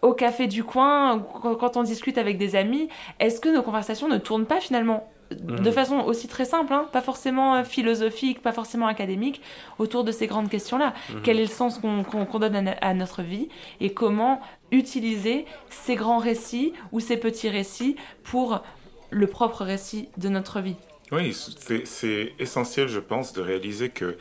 au 0.01 0.13
café 0.13 0.47
du 0.47 0.63
coin, 0.63 1.19
quand 1.59 1.77
on 1.77 1.83
discute 1.83 2.17
avec 2.17 2.37
des 2.37 2.55
amis, 2.55 2.89
est-ce 3.19 3.39
que 3.39 3.49
nos 3.49 3.63
conversations 3.63 4.07
ne 4.09 4.17
tournent 4.17 4.45
pas 4.47 4.59
finalement? 4.59 5.07
De 5.31 5.67
Mhm. 5.69 5.71
façon 5.73 5.99
aussi 5.99 6.27
très 6.27 6.45
simple, 6.45 6.71
hein, 6.73 6.87
pas 6.93 7.01
forcément 7.01 7.55
euh, 7.55 7.63
philosophique, 7.63 8.41
pas 8.41 8.53
forcément 8.53 8.87
académique, 8.87 9.41
autour 9.77 10.03
de 10.03 10.11
ces 10.11 10.27
grandes 10.27 10.49
questions-là. 10.49 10.93
Mhm. 11.13 11.21
Quel 11.23 11.37
est 11.39 11.43
le 11.43 11.47
sens 11.49 11.79
qu'on 11.79 12.39
donne 12.39 12.55
à, 12.55 12.61
no- 12.61 12.71
à 12.81 12.93
notre 12.93 13.21
vie 13.23 13.49
et 13.81 13.93
comment 13.93 14.39
utiliser 14.71 15.45
ces 15.69 15.95
grands 15.95 16.17
récits 16.19 16.73
ou 16.91 16.99
ces 16.99 17.17
petits 17.17 17.49
récits 17.49 17.95
pour 18.23 18.61
le 19.09 19.27
propre 19.27 19.63
récit 19.63 20.09
de 20.17 20.29
notre 20.29 20.59
vie? 20.61 20.75
Oui, 21.11 21.33
c'est- 21.33 21.85
c'est 21.85 22.33
essentiel, 22.39 22.87
je 22.87 22.99
pense, 22.99 23.33
de 23.33 23.41
réaliser 23.41 23.89
que. 23.89 24.17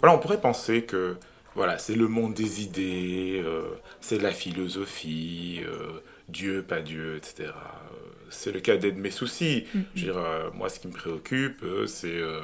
Voilà, 0.00 0.14
on 0.14 0.18
pourrait 0.18 0.40
penser 0.40 0.82
que. 0.82 1.16
Voilà, 1.54 1.76
c'est 1.78 1.94
le 1.96 2.06
monde 2.06 2.34
des 2.34 2.62
idées, 2.62 3.42
euh, 3.44 3.62
c'est 4.00 4.20
la 4.20 4.30
philosophie, 4.30 5.60
euh, 5.66 6.00
Dieu, 6.28 6.62
pas 6.62 6.80
Dieu, 6.80 7.16
etc. 7.16 7.48
Euh, 7.48 7.96
C'est 8.30 8.52
le 8.52 8.60
cas 8.60 8.76
d'être 8.76 8.96
mes 8.96 9.10
soucis. 9.10 9.64
Je 9.94 10.06
veux 10.06 10.12
dire, 10.12 10.18
euh, 10.18 10.50
moi, 10.54 10.68
ce 10.68 10.80
qui 10.80 10.88
me 10.88 10.92
préoccupe, 10.92 11.62
euh, 11.62 11.86
c'est 11.86 12.16
euh, 12.16 12.40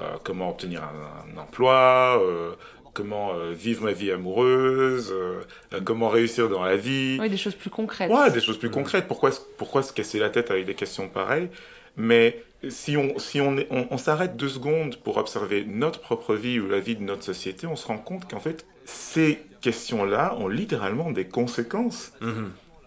euh, 0.00 0.16
comment 0.22 0.50
obtenir 0.50 0.82
un, 0.82 1.34
un 1.36 1.40
emploi, 1.40 2.20
euh, 2.22 2.52
comment 2.92 3.34
euh, 3.34 3.52
vivre 3.52 3.84
ma 3.84 3.92
vie 3.92 4.10
amoureuse, 4.12 5.10
euh, 5.12 5.40
euh, 5.72 5.80
comment 5.84 6.08
réussir 6.08 6.48
dans 6.48 6.62
la 6.64 6.76
vie. 6.76 7.18
Oui, 7.20 7.28
des 7.28 7.36
choses 7.36 7.54
plus 7.56 7.70
concrètes. 7.70 8.10
Ouais, 8.10 8.30
des 8.30 8.40
choses 8.40 8.58
plus 8.58 8.70
concrètes. 8.70 9.06
Pourquoi, 9.08 9.32
se- 9.32 9.40
pourquoi 9.58 9.82
se 9.82 9.92
casser 9.92 10.18
la 10.18 10.30
tête 10.30 10.50
avec 10.50 10.64
des 10.66 10.74
questions 10.74 11.08
pareilles? 11.08 11.48
Mais 11.96 12.42
si 12.68 12.96
on, 12.96 13.18
si 13.18 13.40
on, 13.40 13.56
on, 13.70 13.86
on 13.90 13.98
s'arrête 13.98 14.36
deux 14.36 14.48
secondes 14.48 14.96
pour 14.96 15.16
observer 15.16 15.64
notre 15.64 16.00
propre 16.00 16.34
vie 16.34 16.58
ou 16.60 16.68
la 16.68 16.80
vie 16.80 16.96
de 16.96 17.02
notre 17.02 17.22
société, 17.22 17.66
on 17.66 17.76
se 17.76 17.86
rend 17.86 17.98
compte 17.98 18.28
qu'en 18.30 18.40
fait, 18.40 18.64
ces 18.84 19.38
questions-là 19.60 20.34
ont 20.38 20.48
littéralement 20.48 21.10
des 21.10 21.26
conséquences 21.26 22.12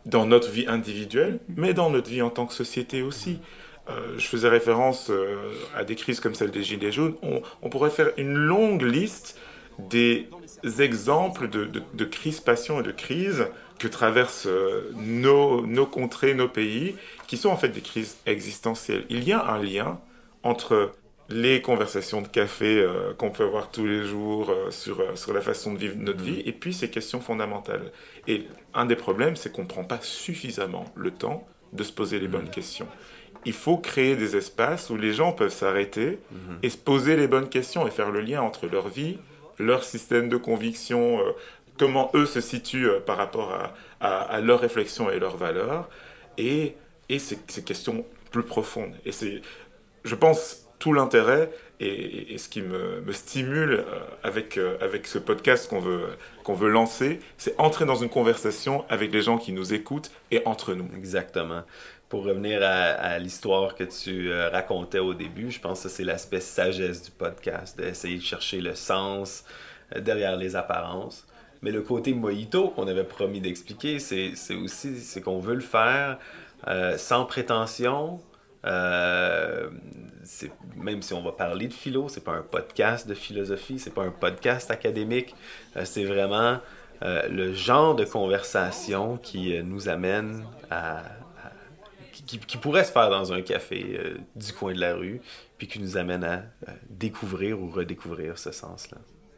dans 0.07 0.25
notre 0.25 0.49
vie 0.49 0.65
individuelle, 0.67 1.39
mais 1.55 1.73
dans 1.73 1.89
notre 1.89 2.09
vie 2.09 2.21
en 2.21 2.29
tant 2.29 2.45
que 2.45 2.53
société 2.53 3.01
aussi. 3.01 3.39
Euh, 3.89 4.15
je 4.17 4.27
faisais 4.27 4.49
référence 4.49 5.09
euh, 5.09 5.51
à 5.75 5.83
des 5.83 5.95
crises 5.95 6.19
comme 6.19 6.35
celle 6.35 6.51
des 6.51 6.63
Gilets 6.63 6.91
jaunes. 6.91 7.15
On, 7.21 7.41
on 7.61 7.69
pourrait 7.69 7.89
faire 7.89 8.11
une 8.17 8.33
longue 8.33 8.81
liste 8.81 9.39
des 9.79 10.27
exemples 10.79 11.49
de, 11.49 11.65
de, 11.65 11.81
de 11.93 12.05
crispations 12.05 12.79
et 12.79 12.83
de 12.83 12.91
crises 12.91 13.45
que 13.79 13.87
traversent 13.87 14.47
euh, 14.47 14.91
nos, 14.95 15.65
nos 15.65 15.85
contrées, 15.85 16.33
nos 16.33 16.49
pays, 16.49 16.95
qui 17.27 17.37
sont 17.37 17.49
en 17.49 17.57
fait 17.57 17.69
des 17.69 17.81
crises 17.81 18.17
existentielles. 18.25 19.05
Il 19.09 19.23
y 19.23 19.33
a 19.33 19.45
un 19.45 19.61
lien 19.61 19.99
entre 20.43 20.91
les 21.29 21.61
conversations 21.61 22.21
de 22.21 22.27
café 22.27 22.79
euh, 22.79 23.13
qu'on 23.13 23.31
peut 23.31 23.43
avoir 23.43 23.69
tous 23.69 23.85
les 23.85 24.03
jours 24.05 24.49
euh, 24.49 24.71
sur, 24.71 25.01
euh, 25.01 25.15
sur 25.15 25.33
la 25.33 25.41
façon 25.41 25.73
de 25.73 25.77
vivre 25.77 25.95
notre 25.97 26.23
vie, 26.23 26.41
et 26.45 26.53
puis 26.53 26.73
ces 26.73 26.89
questions 26.89 27.19
fondamentales. 27.19 27.91
Et 28.27 28.45
un 28.73 28.85
des 28.85 28.95
problèmes, 28.95 29.35
c'est 29.35 29.51
qu'on 29.51 29.63
ne 29.63 29.67
prend 29.67 29.83
pas 29.83 29.99
suffisamment 30.01 30.85
le 30.95 31.11
temps 31.11 31.47
de 31.73 31.83
se 31.83 31.91
poser 31.91 32.19
les 32.19 32.29
bonnes 32.29 32.49
questions. 32.49 32.87
Il 33.45 33.53
faut 33.53 33.77
créer 33.77 34.15
des 34.15 34.35
espaces 34.35 34.89
où 34.89 34.95
les 34.95 35.13
gens 35.13 35.31
peuvent 35.33 35.53
s'arrêter 35.53 36.19
et 36.63 36.69
se 36.69 36.77
poser 36.77 37.15
les 37.15 37.27
bonnes 37.27 37.49
questions 37.49 37.85
et 37.87 37.91
faire 37.91 38.11
le 38.11 38.21
lien 38.21 38.41
entre 38.41 38.67
leur 38.67 38.87
vie, 38.87 39.19
leur 39.59 39.83
système 39.83 40.27
de 40.29 40.37
conviction, 40.37 41.19
comment 41.77 42.09
eux 42.13 42.25
se 42.25 42.41
situent 42.41 42.89
par 43.05 43.17
rapport 43.17 43.53
à, 43.53 43.73
à, 43.99 44.21
à 44.21 44.41
leurs 44.41 44.59
réflexions 44.61 45.09
et 45.11 45.19
leurs 45.19 45.37
valeurs, 45.37 45.89
et, 46.37 46.75
et 47.09 47.19
ces, 47.19 47.37
ces 47.47 47.63
questions 47.63 48.05
plus 48.31 48.43
profondes. 48.43 48.95
Et 49.05 49.11
c'est, 49.11 49.41
je 50.03 50.15
pense, 50.15 50.66
tout 50.79 50.93
l'intérêt 50.93 51.49
et, 51.79 52.37
ce 52.37 52.49
qui 52.49 52.61
me, 52.61 53.03
stimule 53.11 53.73
euh, 53.73 53.99
avec, 54.23 54.57
euh, 54.57 54.77
avec 54.81 55.05
ce 55.07 55.19
podcast 55.19 55.69
qu'on 55.69 55.79
veut, 55.79 56.05
qu'on 56.43 56.53
veut 56.53 56.69
lancer, 56.69 57.19
c'est 57.37 57.59
entrer 57.59 57.85
dans 57.85 57.95
une 57.95 58.09
conversation 58.09 58.83
avec 58.89 59.11
les 59.11 59.21
gens 59.21 59.37
qui 59.37 59.51
nous 59.51 59.73
écoutent 59.73 60.11
et 60.31 60.41
entre 60.45 60.73
nous. 60.73 60.87
Exactement. 60.95 61.61
Pour 62.09 62.23
revenir 62.23 62.61
à, 62.63 63.19
l'histoire 63.19 63.75
que 63.75 63.83
tu 63.83 64.31
euh, 64.31 64.49
racontais 64.49 64.99
au 64.99 65.13
début, 65.13 65.51
je 65.51 65.59
pense 65.59 65.83
que 65.83 65.89
c'est 65.89 66.05
l'aspect 66.05 66.39
sagesse 66.39 67.03
du 67.03 67.11
podcast, 67.11 67.77
d'essayer 67.77 68.17
de 68.17 68.23
chercher 68.23 68.61
le 68.61 68.75
sens 68.75 69.43
derrière 69.95 70.37
les 70.37 70.55
apparences. 70.55 71.27
Mais 71.61 71.71
le 71.71 71.81
côté 71.81 72.13
mojito 72.13 72.69
qu'on 72.69 72.87
avait 72.87 73.03
promis 73.03 73.41
d'expliquer, 73.41 73.99
c'est 73.99 74.31
aussi 74.55 75.21
qu'on 75.21 75.39
veut 75.39 75.55
le 75.55 75.61
faire 75.61 76.17
sans 76.97 77.25
prétention. 77.25 78.21
Euh, 78.67 79.69
même 80.75 81.01
si 81.01 81.13
on 81.13 81.21
va 81.21 81.31
parler 81.31 81.67
de 81.67 81.73
philo, 81.73 82.09
c'est 82.09 82.23
pas 82.23 82.33
un 82.33 82.41
podcast 82.41 83.07
de 83.07 83.13
philosophie, 83.13 83.79
c'est 83.79 83.93
pas 83.93 84.03
un 84.03 84.11
podcast 84.11 84.69
académique, 84.71 85.33
euh, 85.77 85.85
c'est 85.85 86.03
vraiment 86.03 86.59
euh, 87.01 87.27
le 87.29 87.53
genre 87.53 87.95
de 87.95 88.03
conversation 88.03 89.17
qui 89.17 89.57
nous 89.63 89.87
amène 89.87 90.45
à, 90.69 91.03
qui, 92.11 92.39
qui 92.39 92.57
pourrait 92.57 92.83
se 92.83 92.91
faire 92.91 93.09
dans 93.09 93.31
un 93.31 93.41
café 93.41 94.15
du 94.35 94.51
coin 94.53 94.73
de 94.73 94.81
la 94.81 94.95
rue, 94.95 95.21
puis 95.57 95.67
qui 95.67 95.79
nous 95.79 95.97
amène 95.97 96.23
à 96.23 96.43
découvrir 96.89 97.61
ou 97.61 97.69
redécouvrir 97.69 98.37
ce 98.37 98.51
sens-là. 98.51 98.97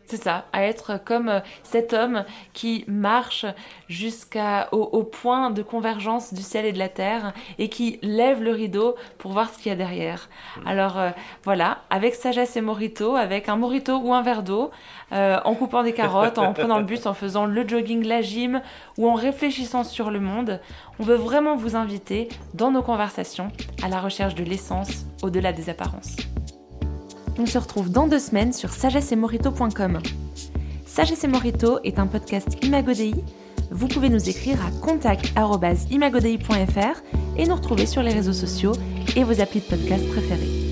C'est 0.10 0.24
ça, 0.24 0.46
à 0.54 0.64
être 0.64 1.00
comme 1.06 1.30
euh, 1.30 1.40
cet 1.62 1.94
homme 1.94 2.26
qui 2.54 2.84
marche 2.88 3.46
jusqu'au 3.90 4.40
au 4.72 5.04
point 5.04 5.52
de 5.52 5.62
convergence 5.62 6.34
du 6.34 6.42
ciel 6.42 6.66
et 6.66 6.72
de 6.72 6.80
la 6.80 6.90
terre 6.90 7.32
et 7.60 7.70
qui 7.70 8.00
lève 8.02 8.42
le 8.42 8.50
rideau 8.50 8.96
pour 9.20 9.34
voir 9.34 9.52
ce 9.54 9.60
qu'il 9.60 9.68
y 9.68 9.72
a 9.72 9.76
derrière. 9.76 10.28
Alors 10.66 10.98
euh, 10.98 11.12
voilà, 11.44 11.82
avec 11.92 12.16
sagesse 12.16 12.58
et 12.58 12.62
morito, 12.62 13.16
avec 13.16 13.50
un 13.50 13.56
morito 13.56 13.98
ou 13.98 14.12
un 14.12 14.24
verre 14.24 14.42
d'eau, 14.42 14.72
euh, 15.12 15.38
en 15.46 15.54
coupant 15.54 15.84
des 15.84 15.94
carottes, 15.94 16.40
en 16.40 16.54
prenant 16.54 16.80
le 16.80 16.86
bus, 16.86 17.06
en 17.06 17.14
faisant 17.14 17.46
le 17.46 17.68
jogging, 17.68 18.04
la 18.04 18.24
gym 18.24 18.64
ou 18.98 19.08
en 19.08 19.14
réfléchissant 19.14 19.84
sur 19.84 20.10
le 20.10 20.20
monde, 20.20 20.60
on 20.98 21.04
veut 21.04 21.18
vraiment 21.18 21.56
vous 21.56 21.76
inviter 21.76 22.30
dans 22.56 22.72
nos 22.72 22.82
conversations 22.82 23.52
à 23.84 23.90
la 23.90 24.00
recherche 24.00 24.34
de 24.34 24.44
l'essence 24.44 25.06
au-delà 25.22 25.54
des 25.54 25.70
apparences. 25.70 26.16
On 27.40 27.46
se 27.46 27.58
retrouve 27.58 27.90
dans 27.90 28.06
deux 28.06 28.20
semaines 28.20 28.52
sur 28.52 28.72
sagessemorito.com. 28.72 30.00
Sagesse 30.86 31.24
et 31.24 31.30
Morito 31.30 31.80
est 31.86 31.98
un 31.98 32.06
podcast 32.06 32.58
Imagodei. 32.62 33.16
Vous 33.72 33.88
pouvez 33.88 34.10
nous 34.10 34.28
écrire 34.28 34.58
à 34.66 34.72
contact.imagodei.fr 34.86 37.02
et 37.38 37.48
nous 37.48 37.56
retrouver 37.56 37.86
sur 37.86 38.04
les 38.04 38.12
réseaux 38.12 38.34
sociaux 38.34 38.74
et 39.16 39.24
vos 39.24 39.40
applis 39.40 39.62
de 39.62 39.66
podcast 39.66 40.06
préférés. 40.10 40.69